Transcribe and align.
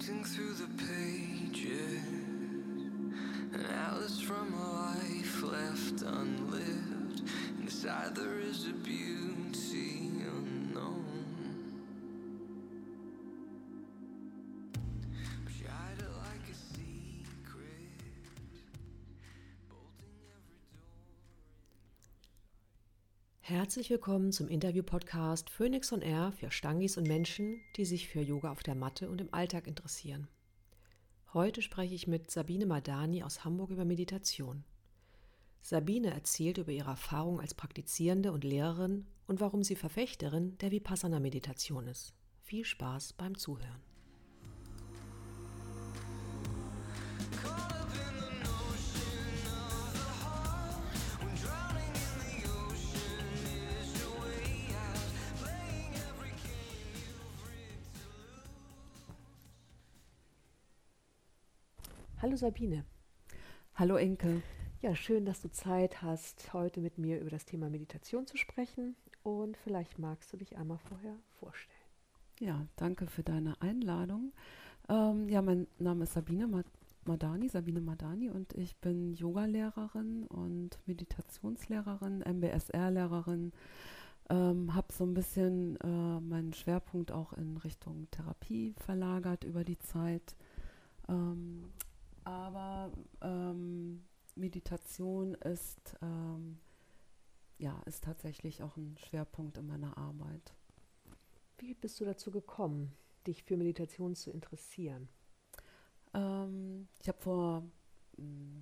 Sifting 0.00 0.22
through 0.22 0.52
the 0.54 0.68
pages, 0.84 2.02
an 3.52 3.66
atlas 3.66 4.20
from 4.20 4.54
a 4.54 4.72
life 4.72 5.42
left 5.42 6.02
unlived. 6.02 7.22
Inside 7.60 8.14
there 8.14 8.38
is 8.38 8.68
a 8.68 8.74
beauty 8.74 10.17
Herzlich 23.50 23.88
willkommen 23.88 24.30
zum 24.30 24.46
Interview-Podcast 24.46 25.48
Phoenix 25.48 25.90
on 25.90 26.02
Air 26.02 26.32
für 26.32 26.50
Stangis 26.50 26.98
und 26.98 27.08
Menschen, 27.08 27.62
die 27.76 27.86
sich 27.86 28.06
für 28.06 28.20
Yoga 28.20 28.52
auf 28.52 28.62
der 28.62 28.74
Matte 28.74 29.08
und 29.08 29.22
im 29.22 29.32
Alltag 29.32 29.66
interessieren. 29.66 30.28
Heute 31.32 31.62
spreche 31.62 31.94
ich 31.94 32.06
mit 32.06 32.30
Sabine 32.30 32.66
Madani 32.66 33.22
aus 33.22 33.46
Hamburg 33.46 33.70
über 33.70 33.86
Meditation. 33.86 34.64
Sabine 35.62 36.10
erzählt 36.10 36.58
über 36.58 36.72
ihre 36.72 36.90
Erfahrung 36.90 37.40
als 37.40 37.54
Praktizierende 37.54 38.32
und 38.32 38.44
Lehrerin 38.44 39.06
und 39.26 39.40
warum 39.40 39.64
sie 39.64 39.76
Verfechterin 39.76 40.58
der 40.58 40.70
Vipassana-Meditation 40.70 41.86
ist. 41.86 42.12
Viel 42.42 42.66
Spaß 42.66 43.14
beim 43.14 43.34
Zuhören. 43.34 43.87
Hallo 62.20 62.36
Sabine. 62.36 62.84
Hallo 63.74 63.96
Enkel. 63.96 64.42
Ja, 64.82 64.94
schön, 64.94 65.24
dass 65.24 65.40
du 65.40 65.50
Zeit 65.50 66.02
hast, 66.02 66.52
heute 66.52 66.80
mit 66.80 66.98
mir 66.98 67.20
über 67.20 67.30
das 67.30 67.44
Thema 67.44 67.70
Meditation 67.70 68.26
zu 68.26 68.36
sprechen. 68.36 68.96
Und 69.22 69.56
vielleicht 69.56 69.98
magst 69.98 70.32
du 70.32 70.36
dich 70.36 70.56
einmal 70.56 70.78
vorher 70.78 71.14
vorstellen. 71.38 71.78
Ja, 72.40 72.66
danke 72.76 73.06
für 73.06 73.22
deine 73.22 73.60
Einladung. 73.60 74.32
Ähm, 74.88 75.28
ja, 75.28 75.42
mein 75.42 75.66
Name 75.78 76.04
ist 76.04 76.14
Sabine 76.14 76.46
Ma- 76.46 76.64
Madani, 77.04 77.48
Sabine 77.48 77.80
Madani 77.80 78.30
und 78.30 78.52
ich 78.54 78.76
bin 78.78 79.14
Yogalehrerin 79.14 80.24
und 80.26 80.78
Meditationslehrerin, 80.86 82.22
MBSR-Lehrerin. 82.22 83.52
Ähm, 84.30 84.74
habe 84.74 84.92
so 84.92 85.04
ein 85.04 85.14
bisschen 85.14 85.76
äh, 85.80 86.20
meinen 86.20 86.52
Schwerpunkt 86.52 87.12
auch 87.12 87.32
in 87.32 87.56
Richtung 87.58 88.08
Therapie 88.10 88.74
verlagert 88.76 89.44
über 89.44 89.64
die 89.64 89.78
Zeit. 89.78 90.36
Ähm, 91.08 91.70
aber 92.28 92.92
ähm, 93.22 94.04
Meditation 94.34 95.34
ist, 95.34 95.96
ähm, 96.02 96.58
ja, 97.56 97.80
ist 97.86 98.04
tatsächlich 98.04 98.62
auch 98.62 98.76
ein 98.76 98.98
Schwerpunkt 98.98 99.56
in 99.56 99.66
meiner 99.66 99.96
Arbeit. 99.96 100.52
Wie 101.56 101.72
bist 101.72 101.98
du 102.00 102.04
dazu 102.04 102.30
gekommen, 102.30 102.92
dich 103.26 103.44
für 103.44 103.56
Meditation 103.56 104.14
zu 104.14 104.30
interessieren? 104.30 105.08
Ähm, 106.12 106.88
ich 107.00 107.08
habe 107.08 107.18
vor, 107.18 107.62
mh, 108.18 108.60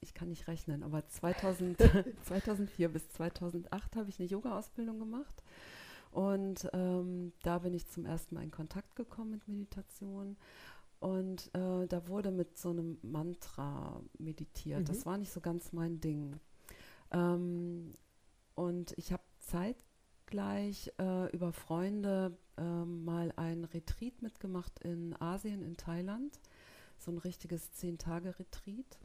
ich 0.00 0.12
kann 0.12 0.28
nicht 0.28 0.46
rechnen, 0.46 0.82
aber 0.82 1.08
2000, 1.08 1.78
2004 2.24 2.88
bis 2.92 3.08
2008 3.08 3.96
habe 3.96 4.10
ich 4.10 4.20
eine 4.20 4.28
Yoga-Ausbildung 4.28 4.98
gemacht. 4.98 5.42
Und 6.10 6.68
ähm, 6.74 7.32
da 7.42 7.60
bin 7.60 7.72
ich 7.72 7.88
zum 7.88 8.04
ersten 8.04 8.34
Mal 8.34 8.44
in 8.44 8.50
Kontakt 8.50 8.94
gekommen 8.94 9.30
mit 9.30 9.48
Meditation. 9.48 10.36
Und 11.00 11.54
äh, 11.54 11.86
da 11.86 12.08
wurde 12.08 12.30
mit 12.30 12.58
so 12.58 12.70
einem 12.70 12.98
Mantra 13.02 14.00
meditiert. 14.18 14.80
Mhm. 14.80 14.84
Das 14.86 15.06
war 15.06 15.18
nicht 15.18 15.32
so 15.32 15.40
ganz 15.40 15.72
mein 15.72 16.00
Ding. 16.00 16.40
Ähm, 17.10 17.92
und 18.54 18.92
ich 18.96 19.12
habe 19.12 19.22
zeitgleich 19.38 20.92
äh, 20.98 21.30
über 21.32 21.52
Freunde 21.52 22.36
ähm, 22.56 23.04
mal 23.04 23.32
ein 23.36 23.64
Retreat 23.64 24.22
mitgemacht 24.22 24.78
in 24.80 25.14
Asien, 25.20 25.62
in 25.62 25.76
Thailand. 25.76 26.40
So 26.98 27.10
ein 27.10 27.18
richtiges 27.18 27.72
Zehn-Tage-Retreat. 27.72 28.98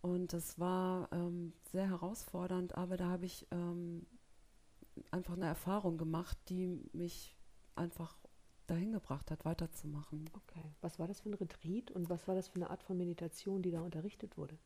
Und 0.00 0.32
das 0.32 0.58
war 0.58 1.08
ähm, 1.12 1.52
sehr 1.70 1.88
herausfordernd, 1.88 2.76
aber 2.76 2.96
da 2.96 3.08
habe 3.08 3.26
ich 3.26 3.46
ähm, 3.50 4.06
einfach 5.10 5.34
eine 5.34 5.46
Erfahrung 5.46 5.98
gemacht, 5.98 6.38
die 6.48 6.80
mich 6.92 7.36
einfach 7.74 8.16
dahin 8.66 8.92
gebracht 8.92 9.30
hat, 9.30 9.44
weiterzumachen. 9.44 10.28
Okay. 10.32 10.64
Was 10.80 10.98
war 10.98 11.06
das 11.06 11.20
für 11.20 11.30
ein 11.30 11.34
Retreat 11.34 11.90
und 11.90 12.10
was 12.10 12.26
war 12.28 12.34
das 12.34 12.48
für 12.48 12.56
eine 12.56 12.70
Art 12.70 12.82
von 12.82 12.96
Meditation, 12.96 13.62
die 13.62 13.70
da 13.70 13.80
unterrichtet 13.80 14.36
wurde? 14.36 14.56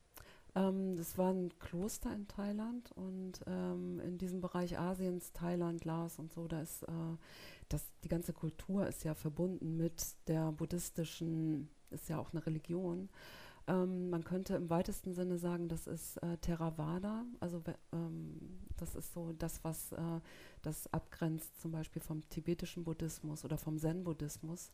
Ähm, 0.55 0.95
das 0.97 1.17
war 1.17 1.31
ein 1.31 1.57
Kloster 1.59 2.13
in 2.13 2.27
Thailand 2.27 2.91
und 2.93 3.41
ähm, 3.47 3.99
in 4.01 4.17
diesem 4.17 4.41
Bereich 4.41 4.77
Asiens, 4.77 5.31
Thailand, 5.33 5.85
Laos 5.85 6.19
und 6.19 6.33
so, 6.33 6.47
da 6.47 6.61
ist 6.61 6.83
äh, 6.83 7.17
das, 7.69 7.85
die 8.03 8.09
ganze 8.09 8.33
Kultur 8.33 8.87
ist 8.87 9.03
ja 9.03 9.13
verbunden 9.13 9.77
mit 9.77 10.03
der 10.27 10.51
buddhistischen, 10.51 11.69
ist 11.89 12.09
ja 12.09 12.19
auch 12.19 12.33
eine 12.33 12.45
Religion. 12.45 13.09
Ähm, 13.71 14.09
man 14.09 14.23
könnte 14.25 14.55
im 14.55 14.69
weitesten 14.69 15.13
Sinne 15.13 15.37
sagen, 15.37 15.69
das 15.69 15.87
ist 15.87 16.17
äh, 16.17 16.35
Theravada, 16.37 17.23
also 17.39 17.63
ähm, 17.93 18.59
das 18.75 18.95
ist 18.95 19.13
so 19.13 19.31
das, 19.31 19.63
was 19.63 19.93
äh, 19.93 20.19
das 20.61 20.91
abgrenzt 20.91 21.61
zum 21.61 21.71
Beispiel 21.71 22.01
vom 22.01 22.27
tibetischen 22.29 22.83
Buddhismus 22.83 23.45
oder 23.45 23.57
vom 23.57 23.77
Zen-Buddhismus, 23.77 24.71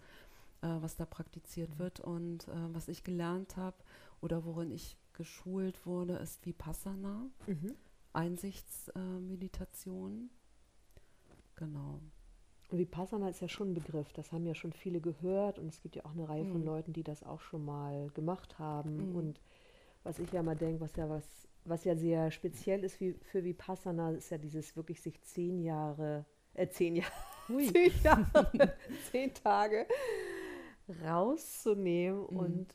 äh, 0.62 0.68
was 0.82 0.96
da 0.96 1.06
praktiziert 1.06 1.76
Mhm. 1.76 1.80
wird. 1.80 2.00
Und 2.00 2.48
äh, 2.48 2.74
was 2.74 2.88
ich 2.88 3.04
gelernt 3.04 3.56
habe 3.56 3.78
oder 4.20 4.44
worin 4.46 4.72
ich 4.72 4.98
geschult 5.14 5.86
wurde, 5.86 6.16
ist 6.18 6.44
Vipassana, 6.46 7.30
Mhm. 7.46 7.76
Einsichtsmeditation. 8.14 9.28
Meditation. 9.28 10.30
genau. 11.56 12.02
Und 12.70 12.80
Vipassana 12.80 13.30
ist 13.30 13.42
ja 13.42 13.48
schon 13.48 13.72
ein 13.72 13.74
Begriff, 13.74 14.12
das 14.14 14.32
haben 14.32 14.46
ja 14.46 14.54
schon 14.54 14.74
viele 14.74 15.00
gehört 15.00 15.58
und 15.58 15.68
es 15.70 15.82
gibt 15.82 15.96
ja 15.96 16.06
auch 16.06 16.12
eine 16.12 16.28
Reihe 16.28 16.46
von 16.46 16.62
Mhm. 16.62 16.66
Leuten, 16.66 16.94
die 16.94 17.04
das 17.04 17.24
auch 17.24 17.40
schon 17.42 17.64
mal 17.66 18.10
gemacht 18.14 18.60
haben. 18.60 19.08
Mhm. 19.10 19.16
Und 19.16 19.42
was 20.04 20.20
ich 20.20 20.32
ja 20.34 20.44
mal 20.44 20.56
denke, 20.56 20.82
was 20.82 20.96
ja 20.98 21.10
was, 21.10 21.26
was 21.66 21.86
ja 21.86 21.96
sehr 21.96 22.32
speziell 22.32 22.84
ist 22.84 23.00
wie 23.02 23.14
für 23.14 23.44
Vipassana, 23.44 24.12
ist 24.12 24.32
ja 24.32 24.38
dieses 24.38 24.76
wirklich 24.76 25.02
sich 25.02 25.22
zehn 25.24 25.60
Jahre, 25.62 26.26
äh 26.56 26.68
zehn 26.70 26.96
Jahre, 26.98 27.12
zehn 27.60 27.92
Jahre, 28.04 28.52
zehn 29.12 29.34
Tage 29.34 29.88
rauszunehmen 31.04 32.26
Mhm. 32.32 32.38
und 32.38 32.74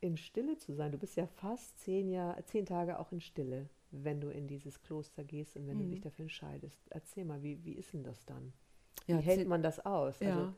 in 0.00 0.16
Stille 0.16 0.56
zu 0.58 0.74
sein. 0.74 0.92
Du 0.92 0.98
bist 0.98 1.16
ja 1.16 1.26
fast 1.26 1.78
zehn 1.80 2.10
Jahre, 2.10 2.44
zehn 2.46 2.66
Tage 2.66 2.98
auch 2.98 3.12
in 3.12 3.20
Stille, 3.20 3.68
wenn 3.92 4.20
du 4.20 4.30
in 4.30 4.48
dieses 4.48 4.82
Kloster 4.82 5.24
gehst 5.24 5.56
und 5.56 5.68
wenn 5.68 5.78
du 5.78 5.86
Mhm. 5.86 5.90
dich 5.90 6.00
dafür 6.02 6.24
entscheidest. 6.24 6.88
Erzähl 6.90 7.24
mal, 7.24 7.42
wie, 7.42 7.64
wie 7.64 7.74
ist 7.74 7.92
denn 7.94 8.04
das 8.04 8.24
dann? 8.26 8.52
Ja, 9.10 9.18
Wie 9.18 9.22
hält 9.22 9.48
man 9.48 9.62
das 9.62 9.80
aus? 9.84 10.20
ja, 10.20 10.28
Also, 10.36 10.54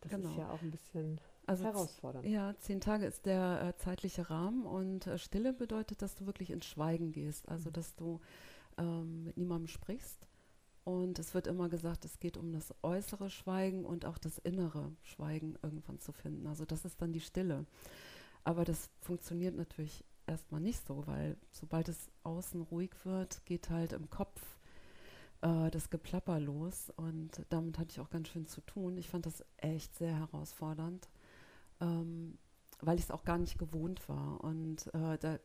das 0.00 0.12
genau. 0.12 0.30
ist 0.30 0.36
ja 0.36 0.50
auch 0.50 0.62
ein 0.62 0.70
bisschen 0.70 1.20
also 1.46 1.64
herausfordernd. 1.64 2.26
Ja, 2.26 2.54
zehn 2.58 2.80
Tage 2.80 3.06
ist 3.06 3.26
der 3.26 3.62
äh, 3.62 3.76
zeitliche 3.78 4.30
Rahmen 4.30 4.66
und 4.66 5.06
äh, 5.06 5.18
Stille 5.18 5.52
bedeutet, 5.52 6.02
dass 6.02 6.14
du 6.14 6.26
wirklich 6.26 6.50
ins 6.50 6.66
Schweigen 6.66 7.12
gehst, 7.12 7.48
also 7.48 7.70
Mhm. 7.70 7.72
dass 7.72 7.94
du 7.94 8.20
ähm, 8.78 9.24
mit 9.24 9.36
niemandem 9.36 9.68
sprichst. 9.68 10.28
Und 10.84 11.18
es 11.18 11.34
wird 11.34 11.46
immer 11.48 11.68
gesagt, 11.68 12.04
es 12.04 12.20
geht 12.20 12.36
um 12.36 12.52
das 12.52 12.74
äußere 12.82 13.30
Schweigen 13.30 13.84
und 13.84 14.06
auch 14.06 14.18
das 14.18 14.38
innere 14.38 14.92
Schweigen 15.02 15.56
irgendwann 15.62 16.00
zu 16.00 16.12
finden. 16.12 16.46
Also 16.46 16.64
das 16.64 16.84
ist 16.84 17.02
dann 17.02 17.12
die 17.12 17.20
Stille. 17.20 17.66
Aber 18.44 18.64
das 18.64 18.90
funktioniert 19.00 19.56
natürlich 19.56 20.04
erstmal 20.26 20.60
nicht 20.60 20.86
so, 20.86 21.06
weil 21.06 21.36
sobald 21.52 21.88
es 21.88 22.10
außen 22.24 22.62
ruhig 22.62 22.92
wird, 23.04 23.44
geht 23.46 23.70
halt 23.70 23.92
im 23.92 24.10
Kopf 24.10 24.55
äh, 25.46 25.70
das 25.70 25.90
Geplapper 25.90 26.40
los 26.40 26.92
und 26.96 27.44
damit 27.50 27.78
hatte 27.78 27.90
ich 27.90 28.00
auch 28.00 28.10
ganz 28.10 28.28
schön 28.28 28.46
zu 28.46 28.60
tun. 28.62 28.96
Ich 28.96 29.08
fand 29.08 29.26
das 29.26 29.44
echt 29.58 29.94
sehr 29.96 30.14
herausfordernd, 30.18 31.08
ähm, 31.80 32.38
weil 32.80 32.98
ich 32.98 33.04
es 33.04 33.10
auch 33.10 33.24
gar 33.24 33.38
nicht 33.38 33.58
gewohnt 33.58 34.08
war. 34.08 34.42
Und 34.42 34.86
äh, 34.94 35.18
da 35.18 35.38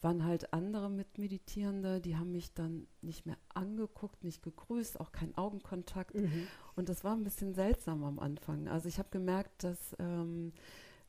waren 0.00 0.24
halt 0.24 0.52
andere 0.52 0.90
Mitmeditierende, 0.90 2.00
die 2.00 2.16
haben 2.16 2.32
mich 2.32 2.52
dann 2.52 2.86
nicht 3.00 3.26
mehr 3.26 3.38
angeguckt, 3.48 4.24
nicht 4.24 4.42
gegrüßt, 4.42 5.00
auch 5.00 5.12
kein 5.12 5.36
Augenkontakt. 5.36 6.14
Mhm. 6.14 6.46
Und 6.74 6.88
das 6.88 7.04
war 7.04 7.14
ein 7.14 7.24
bisschen 7.24 7.54
seltsam 7.54 8.04
am 8.04 8.18
Anfang. 8.18 8.68
Also 8.68 8.88
ich 8.88 8.98
habe 8.98 9.08
gemerkt, 9.10 9.64
das 9.64 9.96
ähm, 9.98 10.52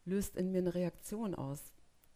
löst 0.05 0.37
in 0.37 0.51
mir 0.51 0.59
eine 0.59 0.73
Reaktion 0.73 1.35
aus. 1.35 1.61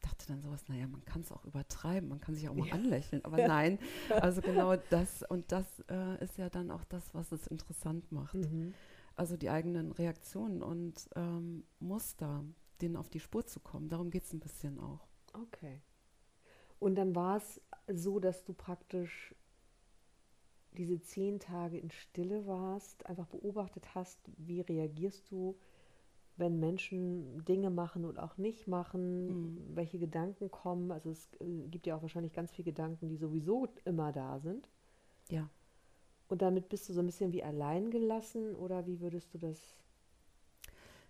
Dachte 0.02 0.28
dann 0.28 0.42
sowas, 0.42 0.68
naja, 0.68 0.88
man 0.88 1.04
kann 1.06 1.22
es 1.22 1.32
auch 1.32 1.46
übertreiben, 1.46 2.10
man 2.10 2.20
kann 2.20 2.34
sich 2.36 2.50
auch 2.50 2.56
mal 2.56 2.68
Ja. 2.68 2.74
anlächeln. 2.74 3.24
Aber 3.24 3.38
nein, 3.38 3.80
also 4.10 4.42
genau 4.42 4.76
das 4.90 5.24
und 5.24 5.52
das 5.52 5.84
äh, 5.90 6.24
ist 6.24 6.38
ja 6.38 6.50
dann 6.50 6.72
auch 6.72 6.84
das, 6.86 7.14
was 7.14 7.32
es 7.32 7.48
interessant 7.48 8.12
macht. 8.12 8.34
Mhm. 8.36 8.74
Also 9.16 9.38
die 9.38 9.50
eigenen 9.50 9.92
Reaktionen 9.92 10.64
und 10.64 11.08
ähm, 11.16 11.64
Muster, 11.80 12.44
denen 12.82 12.96
auf 12.96 13.10
die 13.10 13.20
Spur 13.20 13.46
zu 13.46 13.60
kommen. 13.60 13.90
Darum 13.90 14.10
geht 14.10 14.24
es 14.24 14.34
ein 14.34 14.40
bisschen 14.40 14.80
auch. 14.80 15.08
Okay. 15.34 15.82
Und 16.80 16.96
dann 16.96 17.14
war 17.14 17.38
es 17.38 17.62
so, 17.88 18.20
dass 18.20 18.44
du 18.44 18.54
praktisch 18.54 19.36
diese 20.74 21.02
zehn 21.02 21.40
Tage 21.40 21.78
in 21.78 21.92
Stille 21.92 22.48
warst, 22.48 23.06
einfach 23.06 23.28
beobachtet 23.28 23.94
hast, 23.94 24.20
wie 24.38 24.62
reagierst 24.62 25.30
du, 25.30 25.58
wenn 26.42 26.60
Menschen 26.60 27.46
Dinge 27.46 27.72
machen 27.72 28.06
oder 28.06 28.24
auch 28.26 28.38
nicht 28.38 28.68
machen, 28.68 29.06
Mhm. 29.28 29.76
welche 29.76 30.00
Gedanken 30.00 30.52
kommen. 30.52 30.92
Also 30.92 31.12
es 31.12 31.30
äh, 31.42 31.68
gibt 31.70 31.88
ja 31.88 31.96
auch 31.98 32.04
wahrscheinlich 32.04 32.34
ganz 32.34 32.52
viele 32.52 32.66
Gedanken, 32.74 33.10
die 33.10 33.18
sowieso 33.18 33.70
immer 33.86 34.12
da 34.14 34.40
sind. 34.42 34.70
Ja. 35.30 35.50
Und 36.30 36.42
damit 36.42 36.68
bist 36.70 36.90
du 36.90 36.94
so 36.94 37.02
ein 37.02 37.06
bisschen 37.06 37.32
wie 37.32 37.44
allein 37.44 37.92
gelassen 37.92 38.56
oder 38.56 38.88
wie 38.88 39.02
würdest 39.02 39.34
du 39.36 39.38
das? 39.38 39.78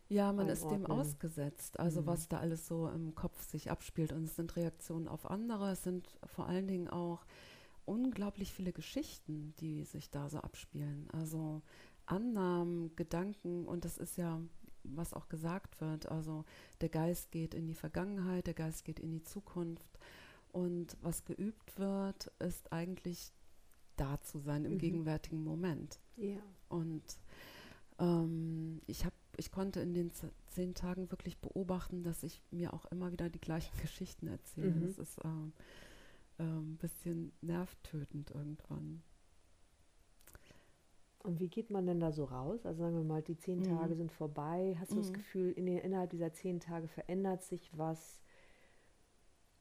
Ja, 0.10 0.34
man 0.34 0.50
ist 0.50 0.72
dem 0.72 0.86
einordnen. 0.86 0.92
ausgesetzt, 0.92 1.80
also 1.80 2.02
Mhm. 2.02 2.06
was 2.06 2.28
da 2.28 2.40
alles 2.40 2.68
so 2.68 2.90
im 2.90 3.16
Kopf 3.16 3.44
sich 3.44 3.72
abspielt. 3.72 4.12
Und 4.12 4.26
es 4.26 4.36
sind 4.36 4.56
Reaktionen 4.58 5.08
auf 5.08 5.26
andere, 5.30 5.72
es 5.72 5.84
sind 5.84 6.20
vor 6.26 6.48
allen 6.48 6.68
Dingen 6.68 6.90
auch 6.90 7.26
unglaublich 7.86 8.54
viele 8.54 8.74
Geschichten, 8.74 9.54
die 9.60 9.86
sich 9.86 10.10
da 10.12 10.30
so 10.30 10.40
abspielen. 10.40 11.08
Also 11.14 11.62
Annahmen, 12.06 12.96
Gedanken 12.98 13.66
und 13.68 13.86
das 13.86 13.98
ist 13.98 14.18
ja, 14.18 14.42
was 14.84 15.14
auch 15.14 15.30
gesagt 15.30 15.80
wird. 15.82 16.10
Also 16.10 16.46
der 16.82 16.90
Geist 16.90 17.32
geht 17.32 17.54
in 17.54 17.68
die 17.68 17.76
Vergangenheit, 17.76 18.48
der 18.48 18.54
Geist 18.54 18.84
geht 18.86 19.00
in 19.00 19.12
die 19.12 19.24
Zukunft. 19.24 20.00
Und 20.52 20.98
was 21.02 21.24
geübt 21.26 21.80
wird, 21.80 22.28
ist 22.40 22.72
eigentlich 22.74 23.32
da 23.96 24.20
zu 24.22 24.40
sein 24.40 24.66
im 24.66 24.74
Mhm. 24.74 24.78
gegenwärtigen 24.80 25.44
Moment. 25.44 26.00
Ja. 26.18 26.42
Und 26.70 27.04
ähm, 28.00 28.82
ich, 28.88 29.06
hab, 29.06 29.14
ich 29.38 29.52
konnte 29.52 29.80
in 29.80 29.94
den 29.94 30.12
zehn 30.48 30.74
Tagen 30.74 31.10
wirklich 31.12 31.38
beobachten, 31.38 32.04
dass 32.04 32.24
ich 32.24 32.42
mir 32.52 32.74
auch 32.74 32.86
immer 32.88 33.12
wieder 33.12 33.30
die 33.30 33.40
gleichen 33.40 33.74
Geschichten 33.82 34.28
erzähle. 34.28 34.72
Mhm. 34.72 34.82
Das 34.88 34.98
ist 34.98 35.20
ähm, 35.24 35.54
ein 36.40 36.78
bisschen 36.78 37.32
nervtötend 37.42 38.32
irgendwann. 38.32 39.04
Und 41.24 41.40
wie 41.40 41.50
geht 41.50 41.70
man 41.70 41.86
denn 41.86 42.00
da 42.00 42.12
so 42.12 42.26
raus? 42.26 42.66
Also 42.66 42.82
sagen 42.84 42.96
wir 42.96 43.04
mal, 43.04 43.22
die 43.22 43.38
zehn 43.38 43.60
Mhm. 43.60 43.64
Tage 43.64 43.96
sind 43.96 44.12
vorbei. 44.12 44.76
Hast 44.80 44.92
du 44.92 44.96
das 44.98 45.10
Mhm. 45.10 45.14
Gefühl, 45.14 45.52
in 45.52 45.66
den, 45.68 45.78
innerhalb 45.80 46.10
dieser 46.12 46.34
zehn 46.34 46.60
Tage 46.60 46.88
verändert 46.88 47.44
sich 47.44 47.72
was 47.78 48.22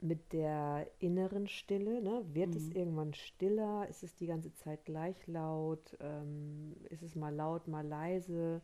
mit 0.01 0.33
der 0.33 0.91
inneren 0.99 1.47
Stille? 1.49 2.03
Ne? 2.03 2.25
Wird 2.33 2.57
es 2.57 2.69
Mhm. 2.69 2.73
irgendwann 2.73 3.15
stiller? 3.15 3.87
Ist 3.89 4.03
es 4.03 4.15
die 4.17 4.27
ganze 4.27 4.53
Zeit 4.55 4.85
gleich 4.85 5.27
laut? 5.27 5.97
Ähm, 6.01 6.75
ist 6.89 7.03
es 7.03 7.15
mal 7.15 7.35
laut, 7.35 7.69
mal 7.69 7.87
leise? 7.87 8.63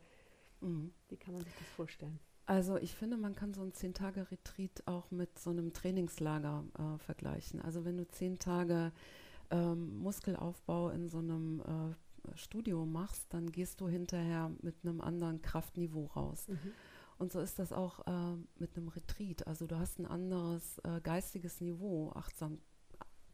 Mhm. 0.60 0.92
Wie 1.08 1.16
kann 1.16 1.34
man 1.34 1.44
sich 1.44 1.54
das 1.56 1.70
vorstellen? 1.70 2.20
Also 2.46 2.76
ich 2.76 2.94
finde, 2.94 3.16
man 3.16 3.34
kann 3.34 3.54
so 3.54 3.62
ein 3.62 3.72
zehn 3.72 3.92
Tage 3.92 4.30
Retreat 4.30 4.82
auch 4.86 5.10
mit 5.10 5.38
so 5.38 5.50
einem 5.50 5.72
Trainingslager 5.72 6.64
äh, 6.78 6.98
vergleichen. 6.98 7.60
Also 7.60 7.84
wenn 7.84 7.96
du 7.96 8.06
zehn 8.08 8.38
Tage 8.38 8.92
ähm, 9.50 9.98
Muskelaufbau 9.98 10.90
in 10.90 11.08
so 11.08 11.18
einem 11.18 11.60
äh, 11.60 11.94
Studio 12.34 12.84
machst, 12.84 13.26
dann 13.30 13.50
gehst 13.50 13.80
du 13.80 13.88
hinterher 13.88 14.50
mit 14.62 14.76
einem 14.82 15.00
anderen 15.00 15.42
Kraftniveau 15.42 16.06
raus. 16.06 16.46
Und 17.18 17.32
so 17.32 17.40
ist 17.40 17.58
das 17.58 17.72
auch 17.72 18.06
äh, 18.06 18.36
mit 18.58 18.76
einem 18.76 18.88
Retreat. 18.88 19.46
Also 19.46 19.66
du 19.66 19.78
hast 19.78 19.98
ein 19.98 20.06
anderes 20.06 20.78
äh, 20.84 21.00
geistiges 21.00 21.60
Niveau, 21.60 22.12
Achtsam 22.12 22.58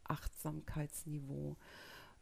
Achtsamkeitsniveau. 0.05 1.57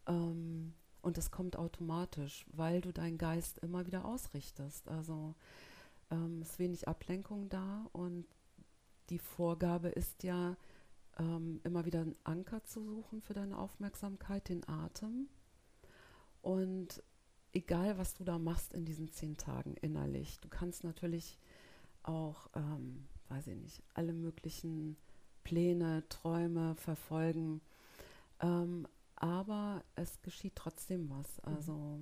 Ähm, 0.07 0.73
und 1.01 1.17
das 1.17 1.31
kommt 1.31 1.55
automatisch, 1.55 2.45
weil 2.51 2.81
du 2.81 2.93
deinen 2.93 3.17
Geist 3.17 3.57
immer 3.59 3.87
wieder 3.87 4.05
ausrichtest. 4.05 4.87
Also 4.87 5.35
ähm, 6.11 6.41
ist 6.41 6.59
wenig 6.59 6.87
Ablenkung 6.87 7.49
da 7.49 7.87
und 7.91 8.25
die 9.09 9.19
Vorgabe 9.19 9.89
ist 9.89 10.23
ja, 10.23 10.55
ähm, 11.17 11.59
immer 11.63 11.85
wieder 11.85 12.01
einen 12.01 12.15
Anker 12.23 12.63
zu 12.63 12.83
suchen 12.83 13.21
für 13.21 13.33
deine 13.33 13.57
Aufmerksamkeit, 13.57 14.47
den 14.49 14.67
Atem. 14.67 15.27
Und 16.41 17.03
egal, 17.53 17.97
was 17.97 18.13
du 18.13 18.23
da 18.23 18.37
machst 18.39 18.73
in 18.73 18.85
diesen 18.85 19.11
zehn 19.11 19.37
Tagen 19.37 19.75
innerlich, 19.75 20.39
du 20.39 20.47
kannst 20.49 20.83
natürlich 20.83 21.37
auch, 22.03 22.49
ähm, 22.55 23.07
weiß 23.29 23.47
ich 23.47 23.57
nicht, 23.57 23.83
alle 23.93 24.13
möglichen 24.13 24.97
Pläne, 25.43 26.03
Träume 26.09 26.75
verfolgen. 26.75 27.61
Ähm, 28.39 28.87
aber 29.15 29.83
es 29.95 30.21
geschieht 30.21 30.55
trotzdem 30.55 31.09
was. 31.09 31.39
Also 31.41 31.99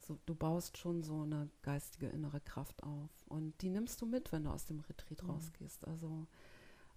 so, 0.00 0.18
du 0.26 0.34
baust 0.34 0.76
schon 0.76 1.02
so 1.04 1.22
eine 1.22 1.48
geistige 1.62 2.08
innere 2.08 2.40
Kraft 2.40 2.82
auf. 2.82 3.10
Und 3.28 3.60
die 3.62 3.70
nimmst 3.70 4.00
du 4.00 4.06
mit, 4.06 4.32
wenn 4.32 4.44
du 4.44 4.50
aus 4.50 4.64
dem 4.66 4.80
Retreat 4.80 5.22
Mhm. 5.22 5.30
rausgehst. 5.30 5.86
Also, 5.86 6.26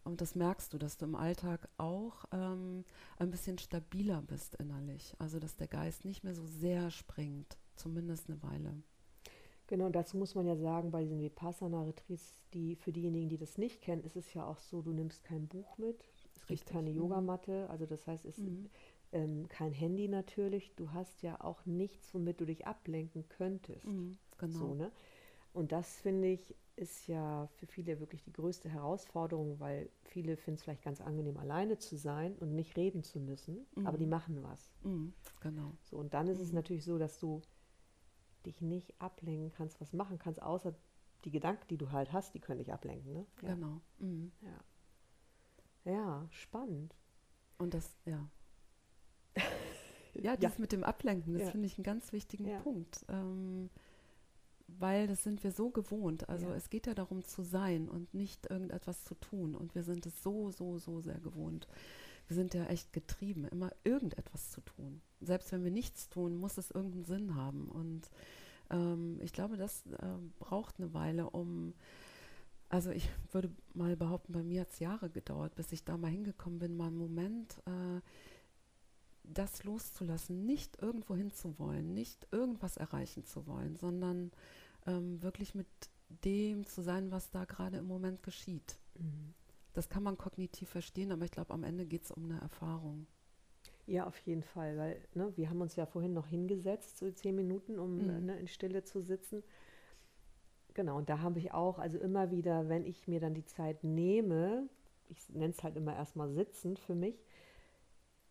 und 0.06 0.22
das 0.22 0.36
merkst 0.36 0.74
du, 0.74 0.78
dass 0.78 0.98
du 0.98 1.06
im 1.06 1.16
Alltag 1.16 1.68
auch 1.78 2.26
ähm, 2.32 2.86
ein 3.18 3.32
bisschen 3.32 3.58
stabiler 3.58 4.22
bist 4.22 4.56
innerlich. 4.56 5.16
Also, 5.20 5.40
dass 5.40 5.58
der 5.58 5.68
Geist 5.68 6.06
nicht 6.06 6.24
mehr 6.24 6.36
so 6.36 6.46
sehr 6.46 6.92
springt, 6.92 7.58
zumindest 7.76 8.30
eine 8.30 8.42
Weile. 8.44 8.84
Genau, 9.68 9.90
dazu 9.90 10.18
muss 10.18 10.36
man 10.36 10.46
ja 10.46 10.56
sagen, 10.56 10.92
bei 10.92 11.02
diesen 11.04 11.22
Vipassana-Retreats, 11.22 12.44
die, 12.54 12.76
für 12.76 12.92
diejenigen, 12.92 13.30
die 13.30 13.38
das 13.38 13.58
nicht 13.58 13.82
kennen, 13.82 14.04
ist 14.04 14.16
es 14.16 14.34
ja 14.34 14.46
auch 14.46 14.60
so, 14.60 14.82
du 14.82 14.92
nimmst 14.94 15.24
kein 15.24 15.48
Buch 15.48 15.78
mit, 15.80 16.06
es 16.36 16.46
gibt 16.46 16.68
keine 16.68 16.92
mhm. 16.92 16.98
Yogamatte, 16.98 17.68
also 17.70 17.86
das 17.88 18.06
heißt, 18.06 18.26
es 18.26 18.38
Mhm. 18.38 18.70
ähm, 19.12 19.48
kein 19.48 19.72
Handy 19.74 20.08
natürlich, 20.08 20.76
du 20.76 20.92
hast 20.92 21.24
ja 21.24 21.42
auch 21.42 21.66
nichts, 21.66 22.14
womit 22.14 22.40
du 22.42 22.46
dich 22.46 22.68
ablenken 22.68 23.28
könntest. 23.30 23.86
Mhm, 23.86 24.18
genau. 24.38 24.60
So, 24.60 24.74
ne? 24.76 24.92
Und 25.56 25.72
das 25.72 25.98
finde 26.02 26.28
ich 26.28 26.56
ist 26.78 27.08
ja 27.08 27.48
für 27.56 27.68
viele 27.68 28.02
wirklich 28.02 28.22
die 28.24 28.34
größte 28.34 28.70
Herausforderung, 28.70 29.60
weil 29.62 29.90
viele 30.04 30.36
finden 30.36 30.58
es 30.58 30.64
vielleicht 30.64 30.84
ganz 30.84 31.00
angenehm, 31.00 31.38
alleine 31.38 31.78
zu 31.78 31.96
sein 31.96 32.36
und 32.36 32.54
nicht 32.54 32.76
reden 32.76 33.02
zu 33.02 33.20
müssen, 33.22 33.66
aber 33.86 33.98
Mhm. 33.98 34.00
die 34.00 34.06
machen 34.08 34.44
was. 34.44 34.70
Mhm, 34.84 35.14
genau. 35.40 35.78
So, 35.84 35.98
und 35.98 36.14
dann 36.14 36.28
ist 36.28 36.40
es 36.40 36.50
Mhm. 36.50 36.56
natürlich 36.56 36.84
so, 36.84 36.98
dass 36.98 37.18
du 37.20 37.42
dich 38.46 38.62
nicht 38.62 38.94
ablenken 39.02 39.52
kannst, 39.52 39.82
was 39.82 39.94
machen 39.94 40.20
kannst, 40.20 40.42
außer 40.42 40.76
die 41.26 41.32
Gedanken, 41.32 41.68
die 41.70 41.78
du 41.78 41.92
halt 41.92 42.14
hast, 42.14 42.34
die 42.36 42.40
können 42.40 42.60
dich 42.60 42.72
ablenken. 42.74 43.14
Ne? 43.14 43.26
Ja. 43.42 43.56
Genau. 43.56 43.82
Mhm. 44.00 44.32
Ja. 44.42 44.64
ja, 45.86 46.28
spannend. 46.32 46.96
Und 47.58 47.74
das, 47.74 47.98
ja. 48.06 48.30
Ja, 50.14 50.38
das 50.38 50.60
mit 50.60 50.72
dem 50.72 50.84
Ablenken, 50.84 51.34
das 51.34 51.44
Ja. 51.44 51.52
finde 51.52 51.68
ich 51.68 51.78
einen 51.78 51.84
ganz 51.84 52.14
wichtigen 52.14 52.48
Ja. 52.48 52.60
Punkt. 52.62 53.06
Ähm, 53.10 53.70
weil 54.68 55.08
das 55.08 55.24
sind 55.24 55.44
wir 55.44 55.52
so 55.52 55.70
gewohnt. 55.70 56.28
Also 56.30 56.48
Ja. 56.48 56.56
es 56.56 56.70
geht 56.70 56.88
ja 56.88 56.94
darum 56.94 57.24
zu 57.24 57.44
sein 57.44 57.88
und 57.90 58.14
nicht 58.14 58.50
irgendetwas 58.50 59.04
zu 59.04 59.16
tun. 59.16 59.56
Und 59.56 59.76
wir 59.76 59.84
sind 59.84 60.06
es 60.06 60.22
so, 60.24 60.52
so, 60.52 60.78
so 60.80 61.02
sehr 61.02 61.20
gewohnt. 61.20 61.68
Wir 62.28 62.36
sind 62.36 62.54
ja 62.56 62.66
echt 62.66 62.92
getrieben, 62.92 63.46
immer 63.46 63.72
irgendetwas 63.84 64.50
zu 64.50 64.62
tun. 64.62 65.02
Selbst 65.22 65.52
wenn 65.52 65.64
wir 65.64 65.72
nichts 65.72 66.10
tun, 66.10 66.36
muss 66.36 66.58
es 66.58 66.72
irgendeinen 66.72 67.06
Sinn 67.06 67.36
haben. 67.36 67.68
Und 67.70 68.10
ähm, 68.72 69.20
ich 69.22 69.32
glaube, 69.34 69.58
das 69.58 69.84
ähm, 70.02 70.34
braucht 70.40 70.80
eine 70.80 70.94
Weile, 70.94 71.30
um, 71.30 71.74
also 72.70 72.90
ich 72.90 73.10
würde 73.32 73.52
mal 73.76 73.96
behaupten, 73.96 74.34
bei 74.34 74.42
mir 74.42 74.62
hat 74.62 74.72
es 74.72 74.80
Jahre 74.80 75.10
gedauert, 75.12 75.54
bis 75.56 75.72
ich 75.72 75.84
da 75.84 75.98
mal 75.98 76.10
hingekommen 76.10 76.58
bin, 76.58 76.76
mal 76.76 76.88
einen 76.88 76.98
Moment, 76.98 77.62
äh, 77.68 78.02
das 79.34 79.64
loszulassen, 79.64 80.46
nicht 80.46 80.82
irgendwo 80.82 81.16
hinzuwollen, 81.16 81.94
nicht 81.94 82.28
irgendwas 82.32 82.78
erreichen 82.78 83.24
zu 83.26 83.48
wollen, 83.48 83.76
sondern 83.76 84.32
ähm, 84.86 85.22
wirklich 85.22 85.56
mit 85.56 85.68
dem 86.24 86.66
zu 86.66 86.82
sein, 86.82 87.12
was 87.12 87.32
da 87.32 87.46
gerade 87.46 87.78
im 87.78 87.86
Moment 87.88 88.24
geschieht. 88.24 88.80
Mhm. 89.00 89.34
Das 89.74 89.90
kann 89.90 90.04
man 90.04 90.18
kognitiv 90.18 90.70
verstehen, 90.70 91.12
aber 91.12 91.26
ich 91.26 91.32
glaube, 91.32 91.54
am 91.54 91.64
Ende 91.64 91.86
geht 91.86 92.06
es 92.06 92.12
um 92.12 92.26
eine 92.26 92.42
Erfahrung. 92.42 93.08
Ja, 93.88 94.08
auf 94.08 94.18
jeden 94.20 94.42
Fall, 94.44 94.78
weil 94.78 95.02
ne, 95.14 95.32
wir 95.38 95.50
haben 95.50 95.62
uns 95.62 95.76
ja 95.76 95.86
vorhin 95.86 96.14
noch 96.14 96.28
hingesetzt, 96.28 96.98
so 96.98 97.10
zehn 97.12 97.36
Minuten, 97.36 97.78
um 97.80 98.00
Mhm. 98.00 98.10
äh, 98.10 98.20
ne, 98.22 98.40
in 98.40 98.48
Stille 98.48 98.84
zu 98.84 99.02
sitzen. 99.02 99.44
Genau, 100.74 100.98
und 100.98 101.10
da 101.10 101.20
habe 101.20 101.40
ich 101.40 101.54
auch, 101.54 101.80
also 101.80 101.98
immer 101.98 102.32
wieder, 102.32 102.68
wenn 102.70 102.86
ich 102.86 103.08
mir 103.08 103.20
dann 103.20 103.34
die 103.34 103.46
Zeit 103.46 103.84
nehme, 103.84 104.68
ich 105.08 105.30
nenne 105.30 105.52
es 105.52 105.64
halt 105.64 105.78
immer 105.78 105.96
erstmal 105.96 106.30
sitzen 106.32 106.76
für 106.78 106.96
mich, 106.96 107.24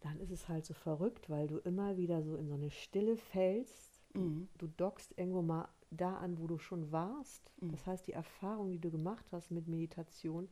dann 0.04 0.20
ist 0.20 0.30
es 0.30 0.48
halt 0.48 0.64
so 0.66 0.74
verrückt, 0.74 1.30
weil 1.30 1.46
du 1.46 1.56
immer 1.58 1.96
wieder 1.96 2.22
so 2.22 2.36
in 2.36 2.46
so 2.46 2.54
eine 2.54 2.70
Stille 2.70 3.16
fällst. 3.16 4.02
Mhm. 4.14 4.48
Du 4.58 4.66
dockst 4.66 5.16
irgendwo 5.18 5.40
mal 5.42 5.68
da 5.90 6.16
an, 6.18 6.38
wo 6.38 6.46
du 6.46 6.58
schon 6.58 6.92
warst. 6.92 7.50
Mhm. 7.60 7.70
Das 7.72 7.86
heißt, 7.86 8.06
die 8.06 8.12
Erfahrung, 8.12 8.70
die 8.70 8.78
du 8.78 8.90
gemacht 8.90 9.24
hast 9.32 9.50
mit 9.50 9.66
Meditation, 9.66 10.48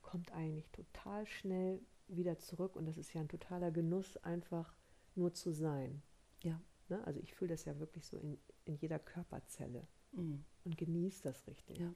kommt 0.00 0.30
eigentlich 0.32 0.70
total 0.70 1.26
schnell 1.26 1.80
wieder 2.06 2.38
zurück 2.38 2.76
und 2.76 2.86
das 2.86 2.96
ist 2.96 3.12
ja 3.14 3.20
ein 3.20 3.28
totaler 3.28 3.70
Genuss, 3.70 4.16
einfach 4.18 4.76
nur 5.16 5.32
zu 5.32 5.52
sein. 5.52 6.02
Ja. 6.42 6.60
Ne? 6.88 7.02
Also 7.04 7.18
ich 7.20 7.34
fühle 7.34 7.48
das 7.50 7.64
ja 7.64 7.78
wirklich 7.78 8.06
so 8.06 8.16
in, 8.18 8.38
in 8.64 8.76
jeder 8.76 8.98
Körperzelle 8.98 9.86
Mhm. 10.12 10.44
und 10.64 10.76
genieße 10.78 11.22
das 11.24 11.44
richtig, 11.48 11.78
Ja. 11.78 11.92